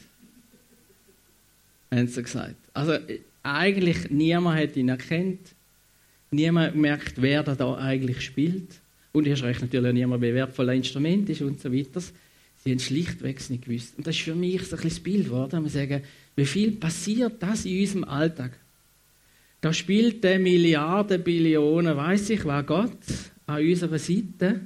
Haben 1.90 2.06
sie 2.06 2.22
gesagt. 2.22 2.56
Also 2.72 2.98
eigentlich 3.42 4.10
niemand 4.10 4.58
hat 4.58 4.76
ihn 4.76 4.88
erkannt. 4.88 5.54
Niemand 6.30 6.76
merkt, 6.76 7.20
wer 7.20 7.42
da 7.42 7.76
eigentlich 7.76 8.20
spielt. 8.22 8.80
Und 9.12 9.26
erst 9.26 9.44
recht 9.44 9.62
natürlich 9.62 9.92
niemand, 9.92 10.22
wie 10.22 10.34
wertvoll 10.34 10.70
ein 10.70 10.78
Instrument 10.78 11.28
ist 11.30 11.42
und 11.42 11.60
so 11.60 11.72
weiter. 11.72 12.00
Sie 12.00 12.70
haben 12.70 12.80
schlichtweg 12.80 13.48
nicht 13.50 13.64
gewusst. 13.66 13.96
Und 13.96 14.06
das 14.06 14.16
ist 14.16 14.22
für 14.22 14.34
mich 14.34 14.62
so 14.62 14.76
ein 14.76 14.82
bisschen 14.82 14.90
das 14.90 15.00
Bild 15.00 15.24
geworden. 15.26 15.62
Wir 15.62 15.70
sagen, 15.70 16.02
wie 16.34 16.46
viel 16.46 16.72
passiert 16.72 17.40
das 17.40 17.64
in 17.64 17.80
unserem 17.80 18.04
Alltag? 18.04 18.58
Da 19.64 19.72
spielt 19.72 20.22
der 20.22 20.38
Milliarden, 20.38 21.24
Billionen, 21.24 21.96
weiß 21.96 22.28
ich, 22.28 22.44
war 22.44 22.62
Gott 22.64 22.98
an 23.46 23.66
unserer 23.66 23.98
Seite. 23.98 24.60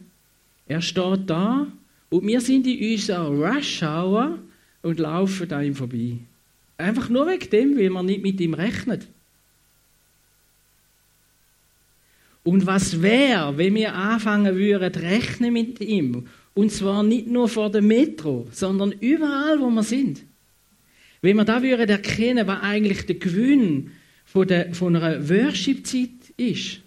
Er 0.67 0.83
steht 0.83 1.31
da 1.31 1.69
und 2.11 2.27
wir 2.27 2.41
sind 2.41 2.67
in 2.67 2.95
unserer 2.95 3.29
Rush 3.29 3.81
Hour 3.85 4.41
und 4.83 4.99
laufen 4.99 5.53
an 5.53 5.67
ihm 5.67 5.77
vorbei. 5.77 6.15
Einfach 6.79 7.09
nur 7.11 7.29
wegen 7.29 7.49
dem, 7.49 7.79
weil 7.79 7.91
man 7.91 8.07
nicht 8.07 8.25
mit 8.25 8.41
ihm 8.41 8.55
rechnet. 8.55 9.07
Und 12.43 12.67
was 12.67 13.01
wäre, 13.01 13.57
wenn 13.57 13.77
wir 13.77 13.95
anfangen 13.95 14.57
würden, 14.57 14.93
rechnen 15.01 15.53
mit 15.53 15.81
ihm? 15.81 16.27
Und 16.55 16.73
zwar 16.73 17.05
nicht 17.05 17.29
nur 17.29 17.49
vor 17.49 17.71
dem 17.71 17.87
Metro, 17.87 18.49
sondern 18.51 18.91
überall, 18.91 19.61
wo 19.61 19.71
wir 19.71 19.85
sind. 19.85 20.25
Wenn 21.23 21.37
wir 21.37 21.45
da 21.45 21.63
würden 21.63 21.89
erkennen, 21.89 22.49
was 22.49 22.63
eigentlich 22.63 23.07
der 23.07 23.15
Gewinn 23.15 23.93
von, 24.33 24.47
der, 24.47 24.75
von 24.75 24.95
einer 24.95 25.29
Worship-Zeit 25.29 26.33
ist, 26.37 26.81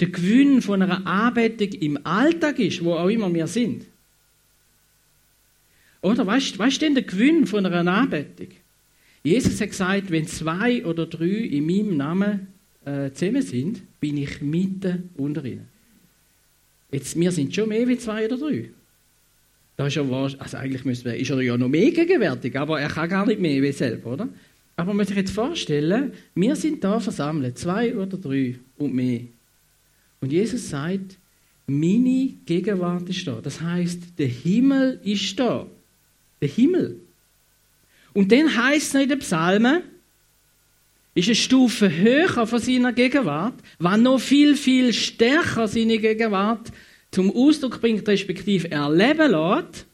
der 0.00 0.08
Gewinn 0.08 0.62
von 0.62 0.82
einer 0.82 1.06
Anbetung 1.06 1.72
im 1.80 1.98
Alltag 2.04 2.58
ist, 2.58 2.84
wo 2.84 2.94
auch 2.94 3.08
immer 3.08 3.32
wir 3.32 3.46
sind. 3.46 3.84
Oder 6.02 6.26
weißt 6.26 6.56
du 6.56 6.78
denn 6.78 6.94
der 6.94 7.04
Gewinn 7.04 7.46
von 7.46 7.64
einer 7.66 7.90
Anbetung? 7.90 8.48
Jesus 9.22 9.60
hat 9.60 9.70
gesagt, 9.70 10.10
wenn 10.10 10.26
zwei 10.26 10.84
oder 10.84 11.06
drei 11.06 11.26
in 11.26 11.66
meinem 11.66 11.96
Namen 11.96 12.46
äh, 12.84 13.10
zusammen 13.12 13.42
sind, 13.42 13.82
bin 14.00 14.16
ich 14.16 14.40
mitten 14.40 15.10
unter 15.16 15.44
ihnen. 15.44 15.68
Jetzt, 16.90 17.18
wir 17.18 17.32
sind 17.32 17.54
schon 17.54 17.68
mehr 17.68 17.86
wie 17.86 17.98
zwei 17.98 18.26
oder 18.26 18.38
drei. 18.38 18.70
Da 19.76 19.86
ist 19.86 19.96
er, 19.96 20.10
also 20.10 20.56
eigentlich 20.56 20.84
müsste, 20.84 21.14
ist 21.14 21.30
er 21.30 21.40
ja 21.40 21.56
noch 21.56 21.68
mehr 21.68 21.90
gegenwärtig, 21.90 22.58
aber 22.58 22.80
er 22.80 22.88
kann 22.88 23.08
gar 23.08 23.26
nicht 23.26 23.40
mehr 23.40 23.62
wie 23.62 23.72
selber, 23.72 24.12
oder? 24.14 24.28
Aber 24.78 24.94
man 24.94 24.98
muss 24.98 25.08
sich 25.08 25.16
jetzt 25.16 25.32
vorstellen, 25.32 26.12
wir 26.36 26.54
sind 26.54 26.84
da 26.84 27.00
versammelt, 27.00 27.58
zwei 27.58 27.96
oder 27.96 28.16
drei 28.16 28.60
und 28.76 28.94
mehr. 28.94 29.22
Und 30.20 30.30
Jesus 30.30 30.68
sagt, 30.68 31.18
meine 31.66 32.34
Gegenwart 32.46 33.08
ist 33.08 33.26
da. 33.26 33.40
Das 33.42 33.60
heißt, 33.60 34.16
der 34.16 34.28
Himmel 34.28 35.00
ist 35.02 35.36
da 35.36 35.66
der 36.40 36.48
Himmel. 36.48 37.00
Und 38.14 38.30
dann 38.30 38.56
heißt 38.56 38.94
es 38.94 39.02
in 39.02 39.08
den 39.08 39.18
Psalmen, 39.18 39.82
ist 41.16 41.26
eine 41.26 41.34
Stufe 41.34 41.90
höher 41.90 42.46
von 42.46 42.60
seiner 42.60 42.92
Gegenwart, 42.92 43.54
was 43.80 43.98
noch 43.98 44.20
viel, 44.20 44.54
viel 44.54 44.92
stärker 44.92 45.66
seine 45.66 45.98
Gegenwart 45.98 46.70
zum 47.10 47.34
Ausdruck 47.34 47.80
bringt, 47.80 48.06
respektive 48.06 48.70
erleben 48.70 49.32
lässt, 49.32 49.86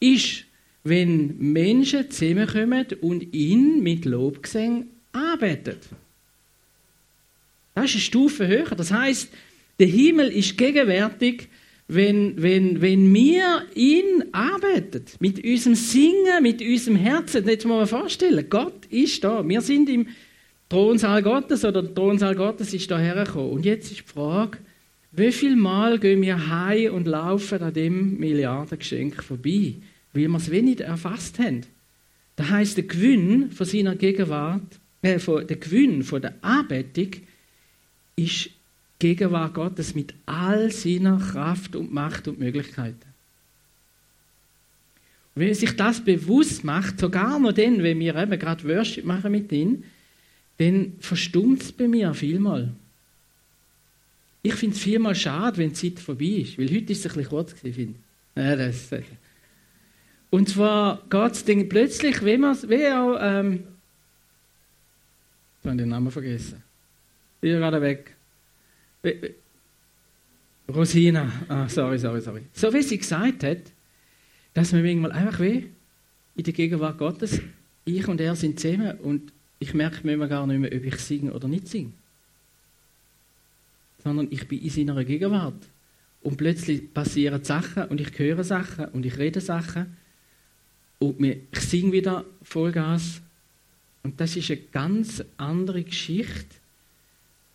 ist, 0.00 0.46
wenn 0.84 1.38
Menschen 1.38 2.10
zusammenkommen 2.10 2.86
und 3.00 3.34
ihn 3.34 3.82
mit 3.82 4.04
Lobgesang 4.04 4.86
anbeten. 5.12 5.78
Das 7.74 7.86
ist 7.86 7.92
eine 7.92 8.00
Stufe 8.00 8.46
höher. 8.46 8.74
Das 8.76 8.90
heißt, 8.92 9.28
der 9.78 9.86
Himmel 9.86 10.28
ist 10.28 10.58
gegenwärtig 10.58 11.48
wenn, 11.88 12.40
wenn, 12.40 12.80
wenn 12.80 13.12
wir 13.12 13.66
ihn 13.74 14.24
arbeiten, 14.32 15.04
mit 15.20 15.44
unserem 15.44 15.74
Singen, 15.74 16.42
mit 16.42 16.62
unserem 16.62 16.96
Herzen, 16.96 17.46
jetzt 17.46 17.66
muss 17.66 17.76
man 17.76 18.00
vorstellen, 18.00 18.46
Gott 18.48 18.86
ist 18.86 19.22
da. 19.24 19.46
Wir 19.46 19.60
sind 19.60 19.88
im 19.90 20.06
Thronsaal 20.68 21.22
Gottes 21.22 21.64
oder 21.64 21.82
der 21.82 21.94
Thronsaal 21.94 22.34
Gottes 22.34 22.72
ist 22.72 22.90
da 22.90 22.98
hergekommen. 22.98 23.50
Und 23.50 23.64
jetzt 23.66 23.90
ist 23.90 24.00
die 24.00 24.12
Frage, 24.12 24.58
wie 25.12 25.32
viel 25.32 25.56
Mal 25.56 25.98
gehen 25.98 26.22
wir 26.22 26.48
heim 26.48 26.94
und 26.94 27.06
laufen 27.06 27.60
an 27.60 27.74
dem 27.74 28.18
Milliardengeschenk 28.18 29.22
vorbei, 29.22 29.74
weil 30.12 30.28
wir 30.28 30.36
es 30.36 30.50
wenig 30.50 30.80
erfasst 30.80 31.38
haben? 31.38 31.62
Das 32.36 32.48
heißt, 32.48 32.76
der 32.76 32.84
Gewinn 32.84 33.50
von 33.50 33.66
seiner 33.66 33.94
Gegenwart, 33.94 34.80
äh, 35.02 35.18
der 35.18 35.56
Gewinn 35.56 36.02
von 36.02 36.22
der 36.22 36.34
Anbetung 36.42 37.10
ist 38.16 38.50
Gegenwart 38.98 39.54
Gottes 39.54 39.94
mit 39.94 40.14
all 40.26 40.70
seiner 40.70 41.18
Kraft 41.18 41.74
und 41.76 41.92
Macht 41.92 42.28
und 42.28 42.38
Möglichkeiten. 42.38 43.12
Und 45.34 45.40
wenn 45.40 45.48
man 45.48 45.54
sich 45.54 45.74
das 45.76 46.04
bewusst 46.04 46.62
macht, 46.62 47.00
sogar 47.00 47.38
noch 47.38 47.52
dann, 47.52 47.82
wenn 47.82 47.98
wir 47.98 48.14
eben 48.14 48.38
gerade 48.38 48.64
Worship 48.68 49.04
machen 49.04 49.32
mit 49.32 49.50
ihm, 49.50 49.82
dann 50.58 50.92
verstummt 51.00 51.62
es 51.62 51.72
bei 51.72 51.88
mir 51.88 52.12
vielmal. 52.14 52.72
Ich 54.42 54.54
finde 54.54 54.76
es 54.76 54.82
vielmal 54.82 55.14
schade, 55.14 55.58
wenn 55.58 55.72
die 55.72 55.94
Zeit 55.94 56.00
vorbei 56.00 56.24
ist, 56.24 56.58
weil 56.58 56.70
heute 56.70 56.92
ist 56.92 57.04
es 57.04 57.06
ein 57.06 57.14
bisschen 57.14 57.30
kurz 57.30 57.54
gewesen, 57.54 57.74
finde 57.74 57.94
ich. 57.94 58.42
Ja, 58.42 58.56
das, 58.56 58.90
und 60.32 60.48
zwar 60.48 61.02
geht 61.10 61.32
es 61.32 61.44
dann 61.44 61.68
plötzlich, 61.68 62.24
wie 62.24 62.38
man 62.38 62.56
wie 62.62 62.88
auch, 62.88 63.18
ähm, 63.20 63.64
ich 65.60 65.68
habe 65.68 65.76
den 65.76 65.90
Namen 65.90 66.10
vergessen. 66.10 66.62
Ich 67.36 67.40
bin 67.42 67.58
gerade 67.58 67.82
weg. 67.82 68.16
Rosina, 70.74 71.30
ah, 71.48 71.68
sorry, 71.68 71.98
sorry, 71.98 72.22
sorry. 72.22 72.42
So 72.54 72.72
wie 72.72 72.82
sie 72.82 72.96
gesagt 72.96 73.44
hat, 73.44 73.58
dass 74.54 74.72
wir 74.72 74.82
manchmal 74.82 75.12
einfach 75.12 75.38
weh 75.38 75.64
in 76.34 76.44
der 76.44 76.54
Gegenwart 76.54 76.96
Gottes, 76.96 77.38
ich 77.84 78.08
und 78.08 78.18
er 78.18 78.34
sind 78.34 78.58
zusammen 78.58 78.98
und 79.00 79.34
ich 79.58 79.74
merke 79.74 80.06
mir 80.06 80.28
gar 80.28 80.46
nicht 80.46 80.60
mehr, 80.60 80.72
ob 80.72 80.82
ich 80.82 80.96
singe 80.96 81.34
oder 81.34 81.46
nicht 81.46 81.68
singe. 81.68 81.92
Sondern 84.02 84.28
ich 84.30 84.48
bin 84.48 84.62
in 84.62 84.70
seiner 84.70 85.04
Gegenwart. 85.04 85.62
und 86.22 86.38
plötzlich 86.38 86.94
passieren 86.94 87.44
Sachen 87.44 87.84
und 87.84 88.00
ich 88.00 88.18
höre 88.18 88.44
Sachen 88.44 88.86
und 88.86 89.04
ich 89.04 89.18
rede 89.18 89.42
Sachen 89.42 90.00
und 91.02 91.20
ich 91.20 91.60
singe 91.60 91.92
wieder 91.92 92.24
Vollgas. 92.42 93.20
Und 94.04 94.20
das 94.20 94.36
ist 94.36 94.50
eine 94.50 94.60
ganz 94.72 95.22
andere 95.36 95.82
Geschichte, 95.82 96.56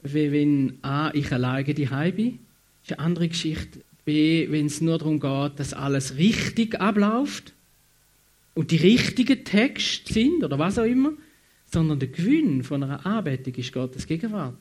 wie 0.03 0.31
wenn 0.31 0.77
A, 0.81 1.11
ich 1.13 1.31
alleine 1.31 1.73
daheim 1.73 2.15
bin. 2.15 2.39
Das 2.81 2.91
ist 2.91 2.99
eine 2.99 3.05
andere 3.05 3.27
Geschichte, 3.29 3.81
B, 4.05 4.47
wenn 4.51 4.67
es 4.67 4.81
nur 4.81 4.97
darum 4.97 5.19
geht, 5.19 5.59
dass 5.59 5.73
alles 5.73 6.15
richtig 6.15 6.79
abläuft 6.79 7.53
und 8.53 8.71
die 8.71 8.77
richtigen 8.77 9.43
Texte 9.43 10.13
sind 10.13 10.43
oder 10.43 10.59
was 10.59 10.79
auch 10.79 10.85
immer, 10.85 11.11
sondern 11.71 11.99
der 11.99 12.09
Gewinn 12.09 12.63
von 12.63 12.83
einer 12.83 13.05
Anbetung 13.05 13.55
ist 13.55 13.73
Gottes 13.73 14.07
Gegenwart. 14.07 14.57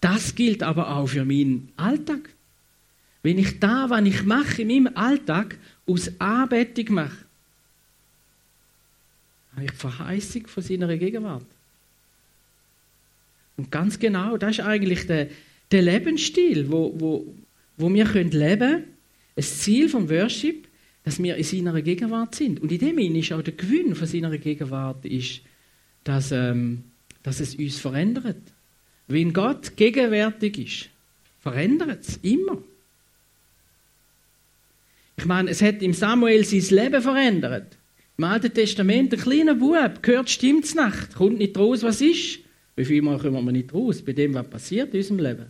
Das 0.00 0.34
gilt 0.34 0.62
aber 0.62 0.96
auch 0.96 1.06
für 1.06 1.24
meinen 1.24 1.72
Alltag. 1.76 2.30
Wenn 3.22 3.38
ich 3.38 3.60
da, 3.60 3.90
was 3.90 4.04
ich 4.04 4.24
mache 4.24 4.62
in 4.62 4.68
meinem 4.68 4.96
Alltag, 4.96 5.58
aus 5.86 6.10
Anbetung 6.18 6.94
mache, 6.94 7.25
habe 9.56 9.64
ich 9.64 9.72
die 9.72 9.76
Verheißung 9.76 10.46
von 10.46 10.62
seiner 10.62 10.96
Gegenwart. 10.96 11.46
Und 13.56 13.70
ganz 13.70 13.98
genau, 13.98 14.36
das 14.36 14.58
ist 14.58 14.60
eigentlich 14.60 15.06
der, 15.06 15.28
der 15.70 15.82
Lebensstil, 15.82 16.70
wo, 16.70 16.94
wo, 16.98 17.34
wo 17.78 17.92
wir 17.92 18.04
leben 18.04 18.32
können. 18.32 18.84
Das 19.34 19.58
Ziel 19.60 19.88
vom 19.88 20.08
Worship, 20.08 20.68
dass 21.04 21.22
wir 21.22 21.36
in 21.36 21.44
seiner 21.44 21.80
Gegenwart 21.82 22.34
sind. 22.34 22.60
Und 22.60 22.70
in 22.70 22.78
dem 22.78 22.96
Sinne 22.96 23.18
ist 23.18 23.32
auch 23.32 23.42
der 23.42 23.54
Gewinn 23.54 23.94
von 23.94 24.06
seiner 24.06 24.36
Gegenwart, 24.36 25.04
ist, 25.06 25.40
dass, 26.04 26.32
ähm, 26.32 26.84
dass 27.22 27.40
es 27.40 27.54
uns 27.54 27.78
verändert. 27.78 28.42
Wenn 29.08 29.32
Gott 29.32 29.76
gegenwärtig 29.76 30.58
ist, 30.58 30.88
verändert 31.40 32.00
es 32.06 32.18
immer. 32.18 32.58
Ich 35.16 35.24
meine, 35.24 35.50
es 35.50 35.62
hat 35.62 35.80
im 35.80 35.94
Samuel 35.94 36.44
sein 36.44 36.76
Leben 36.76 37.00
verändert. 37.00 37.75
Im 38.18 38.24
Alten 38.24 38.52
Testament, 38.52 39.12
ein 39.12 39.20
kleiner 39.20 39.54
Bub, 39.54 40.02
gehört 40.02 40.30
stimmt's 40.30 40.74
Nacht, 40.74 41.14
kommt 41.14 41.38
nicht 41.38 41.58
raus, 41.58 41.82
was 41.82 42.00
ist. 42.00 42.40
Wie 42.74 42.84
viel 42.84 43.02
Mal 43.02 43.18
kommen 43.18 43.44
wir 43.44 43.52
nicht 43.52 43.72
raus 43.74 44.02
bei 44.02 44.12
dem, 44.12 44.32
was 44.34 44.48
passiert 44.48 44.94
in 44.94 45.00
unserem 45.00 45.18
Leben? 45.18 45.46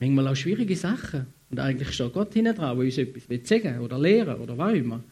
Manchmal 0.00 0.28
auch 0.28 0.36
schwierige 0.36 0.76
Sachen. 0.76 1.26
Und 1.50 1.60
eigentlich 1.60 1.92
steht 1.92 2.12
Gott 2.12 2.32
hinten 2.32 2.54
dran, 2.54 2.76
der 2.76 2.84
uns 2.84 2.98
etwas 2.98 3.48
sagen 3.48 3.80
oder 3.80 3.98
lehren 3.98 4.40
oder 4.40 4.56
was 4.56 4.74
immer. 4.74 5.02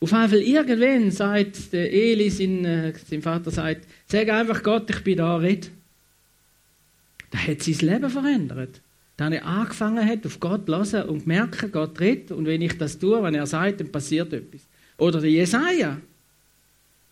Auf 0.00 0.10
jeden 0.10 0.28
Fall 0.28 0.40
irgendwann 0.40 1.10
sagt 1.10 1.72
der 1.72 1.92
Eli, 1.92 2.30
sein, 2.30 2.64
äh, 2.64 2.92
sein 3.08 3.22
Vater, 3.22 3.50
sagt, 3.50 3.86
sag 4.06 4.28
einfach 4.28 4.62
Gott, 4.62 4.90
ich 4.90 5.02
bin 5.02 5.18
da, 5.18 5.36
red. 5.36 5.70
Da 7.30 7.38
hat 7.38 7.62
sein 7.62 7.88
Leben 7.88 8.10
verändert. 8.10 8.80
Dann 9.16 9.32
er 9.32 9.46
angefangen 9.46 10.06
hat, 10.06 10.26
auf 10.26 10.40
Gott 10.40 10.66
zu 10.66 10.72
hören 10.72 11.08
und 11.08 11.26
merken, 11.26 11.70
Gott 11.70 12.00
redet. 12.00 12.32
Und 12.32 12.46
wenn 12.46 12.62
ich 12.62 12.76
das 12.78 12.98
tue, 12.98 13.22
wenn 13.22 13.34
er 13.34 13.46
sagt, 13.46 13.80
dann 13.80 13.90
passiert 13.90 14.32
etwas. 14.32 14.62
Oder 14.98 15.20
der 15.20 15.30
Jesaja. 15.30 16.00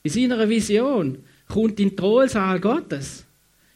In 0.03 0.11
seiner 0.11 0.49
Vision 0.49 1.19
kommt 1.49 1.79
in 1.81 1.91
den 1.91 1.97
Thronsaal 1.97 2.61
Gottes. 2.61 3.25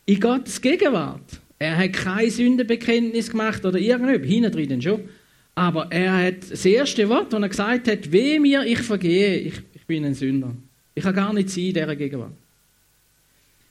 In 0.04 0.20
Gottes 0.20 0.60
Gegenwart. 0.60 1.40
Er 1.58 1.76
hat 1.76 1.92
kein 1.92 2.30
Sündenbekenntnis 2.30 3.30
gemacht 3.30 3.64
oder 3.64 3.78
irgendetwas, 3.78 4.28
hinten 4.28 4.52
drin 4.52 4.82
schon. 4.82 5.08
Aber 5.54 5.90
er 5.90 6.26
hat 6.26 6.50
das 6.50 6.64
erste 6.66 7.08
Wort, 7.08 7.32
das 7.32 7.40
er 7.40 7.48
gesagt 7.48 7.88
hat, 7.88 8.12
weh 8.12 8.38
mir, 8.38 8.64
ich 8.64 8.80
vergehe, 8.80 9.36
ich, 9.38 9.54
ich 9.74 9.86
bin 9.86 10.04
ein 10.04 10.14
Sünder. 10.14 10.54
Ich 10.94 11.02
kann 11.02 11.14
gar 11.14 11.32
nicht 11.32 11.48
sein 11.48 11.64
in 11.64 11.74
dieser 11.74 11.96
Gegenwart. 11.96 12.32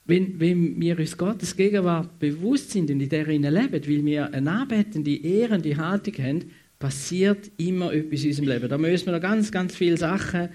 Wenn, 0.05 0.39
wenn 0.39 0.79
wir 0.79 0.97
uns 0.97 1.17
Gottes 1.17 1.55
Gegenwart 1.55 2.19
bewusst 2.19 2.71
sind 2.71 2.89
und 2.89 3.01
in 3.01 3.09
der 3.09 3.25
leben, 3.25 3.51
weil 3.71 4.05
wir 4.05 4.33
eine 4.33 4.51
anbetende, 4.51 5.15
ehrende 5.15 5.77
Haltung 5.77 6.13
haben, 6.23 6.51
passiert 6.79 7.51
immer 7.57 7.93
etwas 7.93 8.23
in 8.23 8.29
unserem 8.29 8.49
Leben. 8.49 8.69
Da 8.69 8.77
müssen 8.77 9.05
wir 9.05 9.13
noch 9.13 9.21
ganz, 9.21 9.51
ganz 9.51 9.75
viele 9.75 9.97
Sachen, 9.97 10.49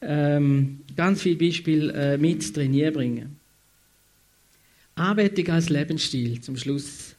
ähm, 0.00 0.80
ganz 0.96 1.22
viele 1.22 1.36
Beispiele 1.36 1.92
äh, 1.92 2.18
mit 2.18 2.54
trainieren 2.54 2.94
bringen. 2.94 3.36
Anbetung 4.94 5.48
als 5.50 5.68
Lebensstil 5.68 6.40
zum 6.40 6.56
Schluss. 6.56 7.14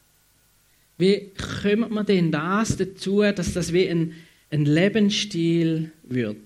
Wie 0.97 1.31
kommt 1.61 1.91
man 1.91 2.05
denn 2.05 2.31
das 2.31 2.75
dazu, 2.75 3.21
dass 3.21 3.53
das 3.53 3.71
wie 3.71 3.87
ein, 3.87 4.13
ein 4.51 4.65
Lebensstil 4.65 5.91
wird? 6.03 6.37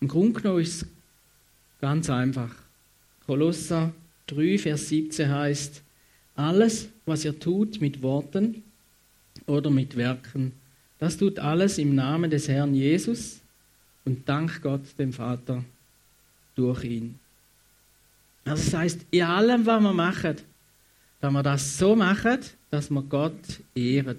Im 0.00 0.08
Grunde 0.08 0.40
genommen 0.40 0.60
ist 0.60 0.82
es 0.82 0.88
ganz 1.80 2.10
einfach. 2.10 2.54
Kolosser 3.26 3.94
3, 4.26 4.58
Vers 4.58 4.88
17 4.90 5.30
heißt, 5.30 5.82
alles, 6.34 6.88
was 7.06 7.24
ihr 7.24 7.38
tut 7.38 7.80
mit 7.80 8.02
Worten 8.02 8.62
oder 9.46 9.70
mit 9.70 9.96
Werken, 9.96 10.52
das 10.98 11.16
tut 11.16 11.38
alles 11.38 11.78
im 11.78 11.94
Namen 11.94 12.30
des 12.30 12.48
Herrn 12.48 12.74
Jesus 12.74 13.40
und 14.04 14.28
dank 14.28 14.62
Gott 14.62 14.82
dem 14.98 15.12
Vater 15.12 15.62
durch 16.54 16.84
ihn. 16.84 17.18
Also 18.44 18.64
das 18.64 18.74
heißt, 18.74 19.06
in 19.10 19.22
allem, 19.22 19.66
was 19.66 19.82
wir 19.82 19.92
machen, 19.92 20.36
dass 21.20 21.32
wir 21.32 21.42
das 21.42 21.78
so 21.78 21.96
machen, 21.96 22.38
dass 22.70 22.90
wir 22.90 23.02
Gott 23.02 23.60
ehren. 23.74 24.18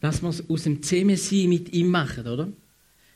Dass 0.00 0.22
wir 0.22 0.28
es 0.28 0.48
aus 0.48 0.62
dem 0.62 0.82
Zusammensein 0.82 1.48
mit 1.48 1.72
ihm 1.72 1.90
machen, 1.90 2.26
oder? 2.26 2.48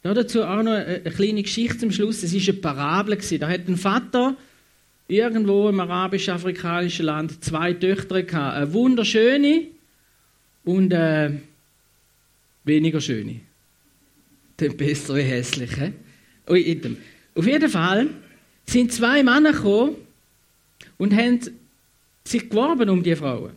Ja, 0.03 0.13
dazu 0.13 0.43
auch 0.43 0.63
noch 0.65 0.73
eine 0.73 1.01
kleine 1.03 1.43
Geschichte 1.45 1.79
zum 1.79 1.93
Schluss. 1.93 2.25
Es 2.25 2.35
war 2.35 2.41
eine 2.41 2.61
Parabel. 2.61 3.39
Da 3.39 3.49
hat 3.49 3.69
ein 3.69 3.77
Vater 3.77 4.37
irgendwo 5.07 5.69
im 5.69 5.79
arabisch-afrikanischen 5.79 7.07
Land 7.07 7.45
zwei 7.45 7.73
Töchter 7.73 8.23
gehabt. 8.25 8.57
Eine 8.57 8.73
wunderschöne 8.73 9.69
und 10.65 10.93
eine 10.93 11.41
weniger 12.65 13.01
schöne. 13.01 13.41
Dann 14.57 14.77
besser 14.77 15.17
wie 15.17 15.23
hässlich. 15.23 15.71
He? 15.77 15.93
Auf 17.35 17.47
jeden 17.47 17.69
Fall 17.69 18.09
sind 18.67 18.93
zwei 18.93 19.23
Männer 19.23 19.53
gekommen 19.53 19.97
und 20.99 21.15
haben 21.15 21.41
sich 22.25 22.49
geworben 22.49 22.89
um 22.89 23.03
die 23.03 23.17
Frauen. 23.17 23.53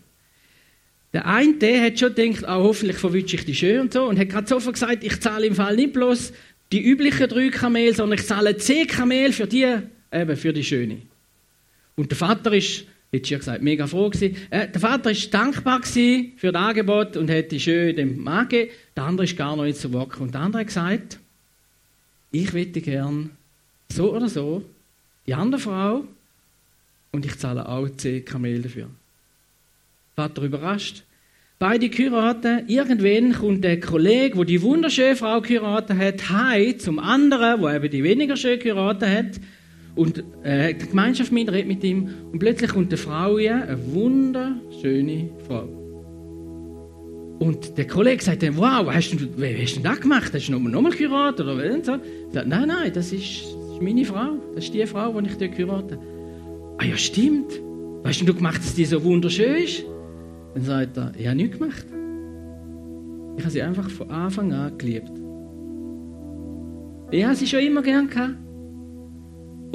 Der 1.13 1.26
eine, 1.26 1.54
der 1.54 1.86
hat 1.86 2.00
schon 2.00 2.13
gedacht, 2.13 2.44
oh, 2.44 2.63
hoffentlich 2.63 2.98
verwünsche 2.98 3.38
ich 3.38 3.46
die 3.46 3.56
schön 3.56 3.82
und 3.82 3.94
so, 3.94 4.04
und 4.04 4.20
hat 4.20 4.30
gerade 4.30 4.48
sofort 4.48 4.74
gesagt, 4.74 5.04
ich 5.04 5.20
zahle 5.22 5.48
im 5.48 5.56
Fall 5.56 5.76
nicht 5.76 5.94
bloß 5.94 6.34
die 6.72 6.84
üblichen 6.84 7.30
drei 7.30 7.50
Kamel, 7.50 7.96
sondern 7.96 8.20
ich 8.20 8.26
zahle 8.26 8.58
zehn 8.58 8.88
Kamel 8.88 9.32
für 9.32 9.48
die, 9.48 9.78
eben 10.12 10.36
für 10.36 10.52
die 10.52 10.63
Schöne. 10.63 10.98
Und 11.96 12.12
der 12.12 12.18
Vater 12.18 12.52
ist, 12.54 12.86
hätte 13.15 13.34
ich 13.34 13.39
gesagt, 13.39 13.62
mega 13.62 13.88
froh 13.88 14.10
gewesen. 14.10 14.36
Äh, 14.49 14.67
der 14.67 14.82
Vater 14.82 15.12
ist 15.12 15.34
dankbar 15.34 15.82
gewesen 15.82 16.34
für 16.38 16.51
das 16.51 16.62
Angebot 16.62 17.17
und 17.17 17.30
hat 17.30 17.51
die 17.51 17.60
schön 17.60 17.95
dem 17.95 18.23
Mann 18.23 18.47
gegeben. 18.47 18.71
Der 18.95 19.04
andere 19.04 19.25
ist 19.25 19.38
gar 19.38 19.56
noch 19.56 19.63
nicht 19.63 19.80
so 19.80 19.93
wacker. 19.93 20.21
Und 20.21 20.34
der 20.34 20.41
andere 20.41 20.62
hat 20.62 20.67
gesagt, 20.67 21.19
ich 22.32 22.54
möchte 22.54 22.82
gern 22.82 23.32
so 23.91 24.13
oder 24.13 24.30
so 24.30 24.63
die 25.28 25.34
andere 25.34 25.62
Frau 25.62 26.06
und 27.12 27.25
ich 27.25 27.38
zahle 27.38 27.67
auch 27.67 27.88
10 27.89 28.25
Kamel 28.25 28.62
dafür. 28.62 28.89
Vater 30.15 30.41
überrascht. 30.43 31.04
Beide 31.58 31.88
heiraten. 31.88 32.67
Irgendwann 32.67 33.34
kommt 33.34 33.63
der 33.63 33.80
Kollege, 33.80 34.36
der 34.36 34.45
die 34.45 34.62
wunderschöne 34.62 35.15
Frau 35.15 35.39
geheiratet 35.39 35.97
hat, 35.97 36.30
heim 36.30 36.78
zum 36.80 36.99
anderen, 36.99 37.62
der 37.62 37.75
eben 37.75 37.89
die 37.89 38.04
weniger 38.04 38.36
schön 38.36 38.60
geheiratet 38.60 39.10
hat. 39.10 39.41
Und 39.95 40.23
äh, 40.43 40.73
die 40.73 40.88
Gemeinschaft 40.88 41.31
mit, 41.31 41.51
redet 41.51 41.67
mit 41.67 41.84
ihm. 41.84 42.10
Und 42.31 42.39
plötzlich 42.39 42.71
kommt 42.71 42.91
eine 42.91 42.97
Frau 42.97 43.38
hier, 43.38 43.63
eine 43.63 43.93
wunderschöne 43.93 45.29
Frau. 45.47 45.67
Und 47.39 47.77
der 47.77 47.88
Kollege 47.88 48.23
sagt 48.23 48.43
dann, 48.43 48.58
wow, 48.58 48.88
hast 48.91 49.12
du, 49.12 49.17
hast 49.17 49.75
du 49.77 49.81
das 49.81 49.99
gemacht? 49.99 50.34
Hast 50.34 50.47
du 50.47 50.53
nochmal, 50.53 50.71
nochmal 50.71 50.91
geheiratet? 50.91 51.45
Oder 51.45 51.84
so? 51.84 51.99
Sagt, 52.31 52.47
nein, 52.47 52.67
nein, 52.67 52.91
das 52.93 53.12
ist, 53.12 53.43
das 53.43 53.73
ist 53.73 53.81
meine 53.81 54.05
Frau. 54.05 54.38
Das 54.53 54.65
ist 54.65 54.73
die 54.73 54.86
Frau, 54.86 55.19
die 55.19 55.27
ich 55.27 55.38
dort 55.38 55.55
geheiratet. 55.55 55.99
Ah 56.77 56.86
ja, 56.86 56.97
stimmt. 56.97 57.62
Weißt 58.03 58.21
du, 58.21 58.25
du 58.25 58.34
gemacht, 58.34 58.58
dass 58.58 58.75
die 58.75 58.86
so 58.86 59.03
wunderschön 59.03 59.63
ist? 59.63 59.84
Dann 60.53 60.63
sagt 60.63 60.97
er, 60.97 61.12
ich 61.17 61.25
habe 61.27 61.36
nichts 61.36 61.58
gemacht. 61.58 61.86
Ich 63.38 63.43
habe 63.43 63.51
sie 63.51 63.62
einfach 63.62 63.89
von 63.89 64.10
Anfang 64.10 64.53
an 64.53 64.77
geliebt. 64.77 65.12
Ich 67.12 67.23
habe 67.23 67.36
sie 67.36 67.47
schon 67.47 67.60
immer 67.60 67.81
gern 67.81 68.10
gehabt. 68.10 68.36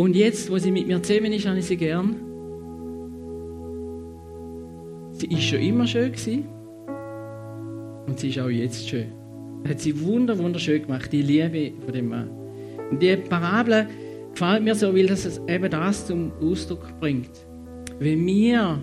Und 0.01 0.17
jetzt, 0.17 0.51
wo 0.51 0.57
sie 0.57 0.71
mit 0.71 0.87
mir 0.87 1.03
zusammen 1.03 1.31
ist, 1.31 1.47
habe 1.47 1.59
ich 1.59 1.67
sie 1.67 1.77
gern. 1.77 2.17
Sie 5.13 5.27
ist 5.27 5.43
schon 5.43 5.59
immer 5.59 5.87
schön 5.87 6.11
gewesen. 6.11 6.47
Und 8.07 8.19
sie 8.19 8.31
ist 8.31 8.39
auch 8.39 8.49
jetzt 8.49 8.89
schön. 8.89 9.13
Das 9.63 9.73
hat 9.73 9.81
sie 9.81 10.01
wunder, 10.01 10.39
wunderschön 10.39 10.81
gemacht, 10.81 11.13
die 11.13 11.21
Liebe 11.21 11.73
von 11.85 11.93
dem 11.93 12.09
Mann. 12.09 12.31
Und 12.91 13.03
die 13.03 13.15
Parabel 13.15 13.89
gefällt 14.33 14.63
mir 14.63 14.75
so, 14.75 14.97
weil 14.97 15.07
das 15.07 15.39
eben 15.47 15.71
das 15.71 16.07
zum 16.07 16.33
Ausdruck 16.41 16.99
bringt. 16.99 17.29
Wenn 17.99 18.25
wir 18.25 18.83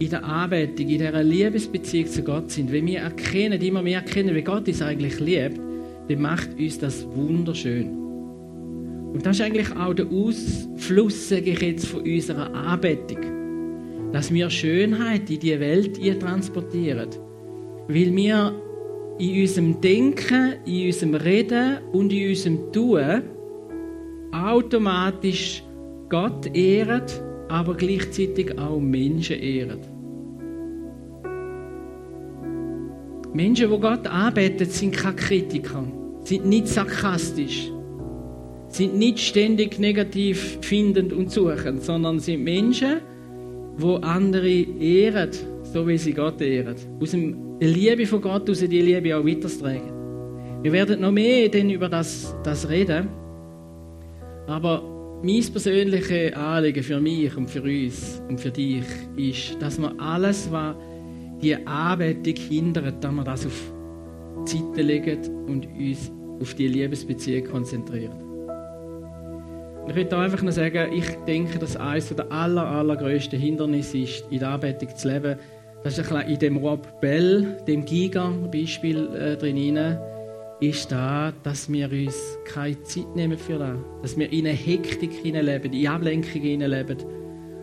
in 0.00 0.10
der 0.10 0.22
Anbetung, 0.22 0.86
in 0.86 0.98
dieser 0.98 1.24
Liebesbeziehung 1.24 2.08
zu 2.08 2.22
Gott 2.22 2.50
sind, 2.50 2.70
wenn 2.72 2.86
wir 2.86 2.98
erkennen, 2.98 3.58
immer 3.62 3.82
mehr 3.82 4.00
erkennen, 4.00 4.34
wie 4.34 4.42
Gott 4.42 4.68
uns 4.68 4.82
eigentlich 4.82 5.18
liebt, 5.18 5.58
dann 6.08 6.20
macht 6.20 6.58
uns 6.58 6.78
das 6.78 7.06
wunderschön. 7.06 8.07
Und 9.12 9.24
das 9.24 9.36
ist 9.36 9.42
eigentlich 9.42 9.74
auch 9.74 9.94
der 9.94 10.06
Ausfluss, 10.06 11.28
sage 11.28 11.50
ich 11.50 11.60
jetzt, 11.62 11.86
von 11.86 12.02
unserer 12.02 12.52
Anbetung. 12.52 14.12
Dass 14.12 14.32
wir 14.32 14.48
Schönheit 14.50 15.30
in 15.30 15.40
die 15.40 15.58
Welt 15.58 15.98
transportieren. 16.20 17.08
weil 17.88 18.14
wir 18.14 18.54
in 19.18 19.40
unserem 19.40 19.80
Denken, 19.80 20.54
in 20.64 20.86
unserem 20.86 21.14
Reden 21.14 21.78
und 21.92 22.12
in 22.12 22.28
unserem 22.28 22.72
Tun 22.72 23.22
automatisch 24.30 25.64
Gott 26.08 26.54
ehren, 26.54 27.02
aber 27.48 27.74
gleichzeitig 27.74 28.56
auch 28.58 28.78
Menschen 28.78 29.40
ehren. 29.40 29.80
Menschen, 33.32 33.70
die 33.70 33.78
Gott 33.78 34.06
anbeten, 34.06 34.68
sind 34.68 34.94
keine 34.94 35.16
Kritiker, 35.16 35.84
sind 36.24 36.46
nicht 36.46 36.68
sarkastisch, 36.68 37.70
sind 38.78 38.96
nicht 38.96 39.18
ständig 39.18 39.80
negativ 39.80 40.58
findend 40.62 41.12
und 41.12 41.32
suchend, 41.32 41.82
sondern 41.82 42.20
sind 42.20 42.44
Menschen, 42.44 43.00
die 43.76 44.02
andere 44.02 44.48
ehren, 44.48 45.30
so 45.64 45.86
wie 45.86 45.98
sie 45.98 46.12
Gott 46.12 46.40
ehren. 46.40 46.76
Aus 47.00 47.10
der 47.10 47.68
Liebe 47.68 48.06
von 48.06 48.20
Gott 48.20 48.48
aus 48.48 48.60
die 48.60 48.80
Liebe 48.80 49.16
auch 49.16 49.26
weitertragen. 49.26 50.62
Wir 50.62 50.72
werden 50.72 51.00
noch 51.00 51.10
mehr 51.10 51.48
denn 51.48 51.70
über 51.70 51.88
das, 51.88 52.36
das 52.44 52.68
reden. 52.68 53.08
Aber 54.46 54.82
mein 55.24 55.44
persönliches 55.52 56.32
Anliegen 56.34 56.82
für 56.84 57.00
mich 57.00 57.36
und 57.36 57.50
für 57.50 57.62
uns 57.62 58.22
und 58.28 58.40
für 58.40 58.52
dich 58.52 58.84
ist, 59.16 59.60
dass 59.60 59.80
wir 59.80 59.92
alles, 59.98 60.48
was 60.52 60.76
die 61.42 61.56
Anbetung 61.66 62.36
hindert, 62.48 63.02
dass 63.02 63.12
wir 63.12 63.24
das 63.24 63.44
auf 63.44 63.72
die 64.46 64.58
Seite 64.58 64.82
legen 64.82 65.46
und 65.48 65.66
uns 65.66 66.12
auf 66.40 66.54
die 66.54 66.68
Liebesbeziehung 66.68 67.44
konzentrieren. 67.44 68.27
Ich 69.88 69.94
möchte 69.94 70.18
einfach 70.18 70.42
nur 70.42 70.52
sagen, 70.52 70.92
ich 70.92 71.08
denke, 71.26 71.58
dass 71.58 71.74
eines 71.74 72.14
der 72.14 72.30
aller, 72.30 72.66
allergrößten 72.66 73.38
Hindernisse 73.38 73.98
ist, 73.98 74.24
in 74.30 74.40
der 74.40 74.50
Anbetung 74.50 74.94
zu 74.94 75.08
leben. 75.08 75.38
Das 75.82 75.96
ist 75.96 76.12
ein 76.12 76.28
in 76.28 76.38
dem 76.38 76.58
Rob 76.58 77.00
Bell, 77.00 77.56
dem 77.66 77.86
Giga-Beispiel 77.86 79.08
äh, 79.14 79.36
drin, 79.36 79.78
ist 80.60 80.92
da, 80.92 81.32
dass 81.42 81.72
wir 81.72 81.90
uns 81.90 82.38
keine 82.44 82.82
Zeit 82.82 83.16
nehmen 83.16 83.38
für 83.38 83.58
das. 83.58 83.78
Dass 84.02 84.18
wir 84.18 84.30
in 84.30 84.46
eine 84.46 84.54
Hektik 84.54 85.12
hineinleben, 85.12 85.72
in 85.72 85.88
Ablenkung 85.88 86.42
hineinleben 86.42 86.98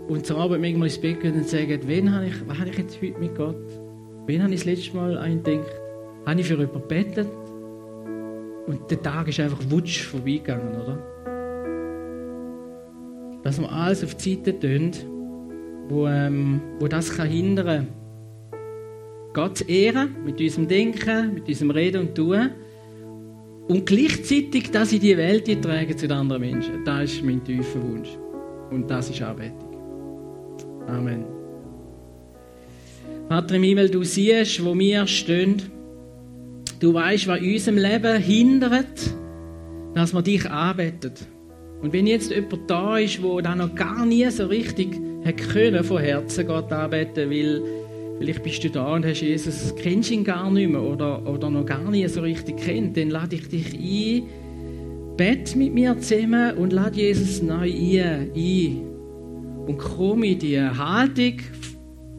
und 0.07 0.25
zur 0.25 0.37
Abend 0.37 0.61
manchmal 0.61 0.87
ins 0.87 0.99
Bett 0.99 1.21
gehen 1.21 1.35
und 1.35 1.47
sagen, 1.47 1.79
wen 1.85 2.11
habe 2.11 2.25
ich, 2.25 2.47
was 2.47 2.57
habe 2.57 2.69
ich 2.69 2.77
jetzt 2.77 3.01
heute 3.01 3.19
mit 3.19 3.35
Gott? 3.35 3.55
Wen 4.25 4.41
habe 4.41 4.53
ich 4.53 4.61
das 4.61 4.65
letzte 4.65 4.97
Mal 4.97 5.11
gedacht? 5.43 5.71
Habe 6.25 6.39
ich 6.39 6.47
für 6.47 6.55
jemanden 6.55 6.81
gebetet? 6.81 7.27
Und 8.65 8.89
der 8.89 9.01
Tag 9.01 9.27
ist 9.27 9.39
einfach 9.39 9.59
wutsch 9.69 10.05
vorbeigegangen, 10.05 10.81
oder? 10.81 11.14
Dass 13.45 13.59
wir 13.59 13.71
alles 13.71 14.03
auf 14.03 14.15
die 14.15 14.35
Seite 14.35 14.59
tun, 14.59 14.91
wo, 15.87 16.07
ähm, 16.07 16.59
wo 16.79 16.87
das 16.87 17.15
kann 17.15 17.29
hindern 17.29 17.65
kann. 17.67 17.87
Gott 19.33 19.69
ehren, 19.69 20.15
mit 20.25 20.41
unserem 20.41 20.67
Denken, 20.67 21.35
mit 21.35 21.47
unserem 21.47 21.71
Reden 21.71 22.07
und 22.07 22.15
Tun. 22.15 22.49
Und 23.67 23.85
gleichzeitig 23.85 24.71
das 24.71 24.93
in 24.93 24.99
die 24.99 25.15
Welt 25.15 25.45
tragen 25.61 25.97
zu 25.97 26.07
den 26.07 26.17
anderen 26.17 26.41
Menschen. 26.41 26.83
Das 26.85 27.13
ist 27.13 27.23
mein 27.23 27.43
tiefer 27.43 27.83
Wunsch. 27.83 28.09
Und 28.71 28.89
das 28.89 29.09
ist 29.09 29.21
Anbetung. 29.21 29.75
Amen. 30.87 31.25
Vater 33.27 33.55
im 33.55 33.63
Himmel, 33.63 33.89
du 33.89 34.03
siehst, 34.03 34.63
wo 34.65 34.77
wir 34.77 35.05
stehen. 35.05 35.61
Du 36.79 36.93
weißt, 36.93 37.27
was 37.27 37.41
unserem 37.41 37.77
Leben 37.77 38.21
hindert, 38.21 39.13
dass 39.93 40.13
wir 40.13 40.21
dich 40.21 40.49
anbeten. 40.49 41.34
Und 41.81 41.93
wenn 41.93 42.07
jetzt 42.07 42.31
jemand 42.31 42.69
da 42.69 42.97
ist, 42.97 43.21
wo 43.21 43.41
da 43.41 43.55
noch 43.55 43.75
gar 43.75 44.05
nie 44.05 44.29
so 44.29 44.47
richtig 44.47 44.99
können 45.33 45.83
von 45.83 46.01
Herzen 46.01 46.47
Gott 46.47 46.71
anbeten, 46.71 47.29
weil 47.29 47.61
vielleicht 48.19 48.43
bist 48.43 48.63
du 48.63 48.69
da 48.69 48.93
und 48.93 49.05
hast 49.05 49.21
Jesus, 49.21 49.73
kennst 49.75 50.11
ihn 50.11 50.23
gar 50.23 50.51
nicht 50.51 50.69
mehr 50.69 50.81
oder, 50.81 51.27
oder 51.27 51.49
noch 51.49 51.65
gar 51.65 51.89
nie 51.89 52.07
so 52.07 52.21
richtig 52.21 52.57
kennt, 52.57 52.95
dann 52.95 53.09
lade 53.09 53.35
ich 53.35 53.47
dich 53.47 53.73
ein, 53.73 54.23
bett 55.17 55.55
mit 55.55 55.73
mir 55.73 55.99
zusammen 55.99 56.57
und 56.57 56.73
lade 56.73 56.97
Jesus 56.97 57.41
neu 57.41 57.71
ein, 57.71 58.31
ein 58.35 58.81
und 59.67 59.77
komm 59.77 60.23
in 60.23 60.39
die 60.39 60.59
Haltung 60.59 61.39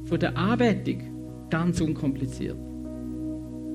von 0.04 0.18
der 0.18 0.36
Anbetung 0.36 1.48
ganz 1.50 1.80
unkompliziert. 1.80 2.56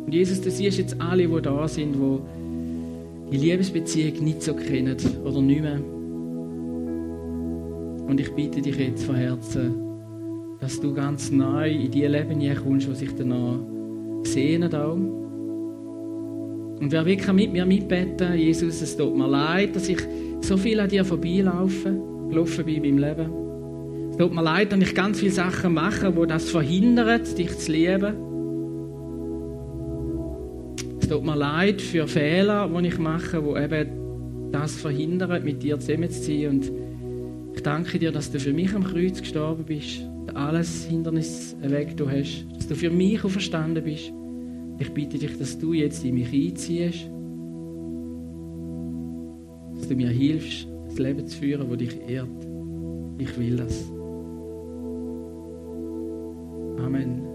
Und 0.05 0.13
Jesus, 0.13 0.41
du 0.41 0.51
siehst 0.51 0.77
jetzt 0.77 0.99
alle, 0.99 1.27
die 1.27 1.41
da 1.41 1.67
sind, 1.67 1.95
die 1.95 2.19
die 3.31 3.37
Liebesbeziehung 3.37 4.23
nicht 4.23 4.41
so 4.41 4.53
kennen 4.53 4.97
oder 5.23 5.41
nicht 5.41 5.61
mehr. 5.61 5.79
Und 8.07 8.19
ich 8.19 8.31
bitte 8.33 8.61
dich 8.61 8.75
jetzt 8.77 9.05
von 9.05 9.15
Herzen, 9.15 9.73
dass 10.59 10.79
du 10.81 10.93
ganz 10.93 11.31
neu 11.31 11.71
in 11.71 11.91
die 11.91 12.05
Leben 12.05 12.39
kommst, 12.61 12.87
die 12.89 12.95
sich 12.95 13.15
danach 13.15 13.59
sehnen 14.23 14.73
auch. 14.75 14.95
Und 16.81 16.91
wer 16.91 17.15
kann 17.15 17.35
mit 17.35 17.53
mir 17.53 17.65
mitbeten. 17.65 18.37
Jesus, 18.37 18.81
es 18.81 18.97
tut 18.97 19.15
mir 19.15 19.27
leid, 19.27 19.75
dass 19.75 19.87
ich 19.87 19.99
so 20.41 20.57
viel 20.57 20.79
an 20.79 20.89
dir 20.89 21.05
vorbeilaufe, 21.05 21.95
gelaufen 22.29 22.65
bin 22.65 22.83
in 22.83 22.99
meinem 22.99 23.17
Leben. 23.17 24.09
Es 24.09 24.17
tut 24.17 24.33
mir 24.33 24.41
leid, 24.43 24.71
dass 24.73 24.79
ich 24.79 24.95
ganz 24.95 25.19
viele 25.19 25.31
Sachen 25.31 25.75
mache, 25.75 26.11
die 26.11 26.27
das 26.27 26.49
verhindern, 26.49 27.21
dich 27.37 27.57
zu 27.57 27.71
lieben. 27.71 28.30
Tut 31.11 31.25
mir 31.25 31.35
leid 31.35 31.81
für 31.81 32.07
Fehler, 32.07 32.69
die 32.69 32.87
ich 32.87 32.97
mache, 32.97 33.41
die 33.41 33.61
eben 33.61 34.51
das 34.53 34.77
verhindern, 34.77 35.43
mit 35.43 35.61
dir 35.61 35.77
zusammenzuziehen. 35.77 36.51
Und 36.51 36.71
ich 37.53 37.61
danke 37.63 37.99
dir, 37.99 38.13
dass 38.13 38.31
du 38.31 38.39
für 38.39 38.53
mich 38.53 38.73
am 38.73 38.85
Kreuz 38.85 39.19
gestorben 39.19 39.65
bist, 39.65 40.07
alles 40.33 40.85
Hindernis 40.85 41.57
weg 41.63 41.97
du 41.97 42.09
hast, 42.09 42.45
dass 42.55 42.69
du 42.69 42.75
für 42.75 42.89
mich 42.89 43.21
auferstanden 43.25 43.83
bist. 43.83 44.13
Ich 44.79 44.89
bitte 44.93 45.17
dich, 45.17 45.37
dass 45.37 45.59
du 45.59 45.73
jetzt 45.73 46.05
in 46.05 46.15
mich 46.15 46.31
einziehst, 46.31 47.09
dass 49.75 49.89
du 49.89 49.95
mir 49.97 50.11
hilfst, 50.11 50.65
das 50.87 50.97
Leben 50.97 51.27
zu 51.27 51.37
führen, 51.39 51.69
das 51.69 51.77
dich 51.77 51.99
ehrt. 52.07 52.29
Ich 53.17 53.37
will 53.37 53.57
das. 53.57 53.91
Amen. 56.81 57.30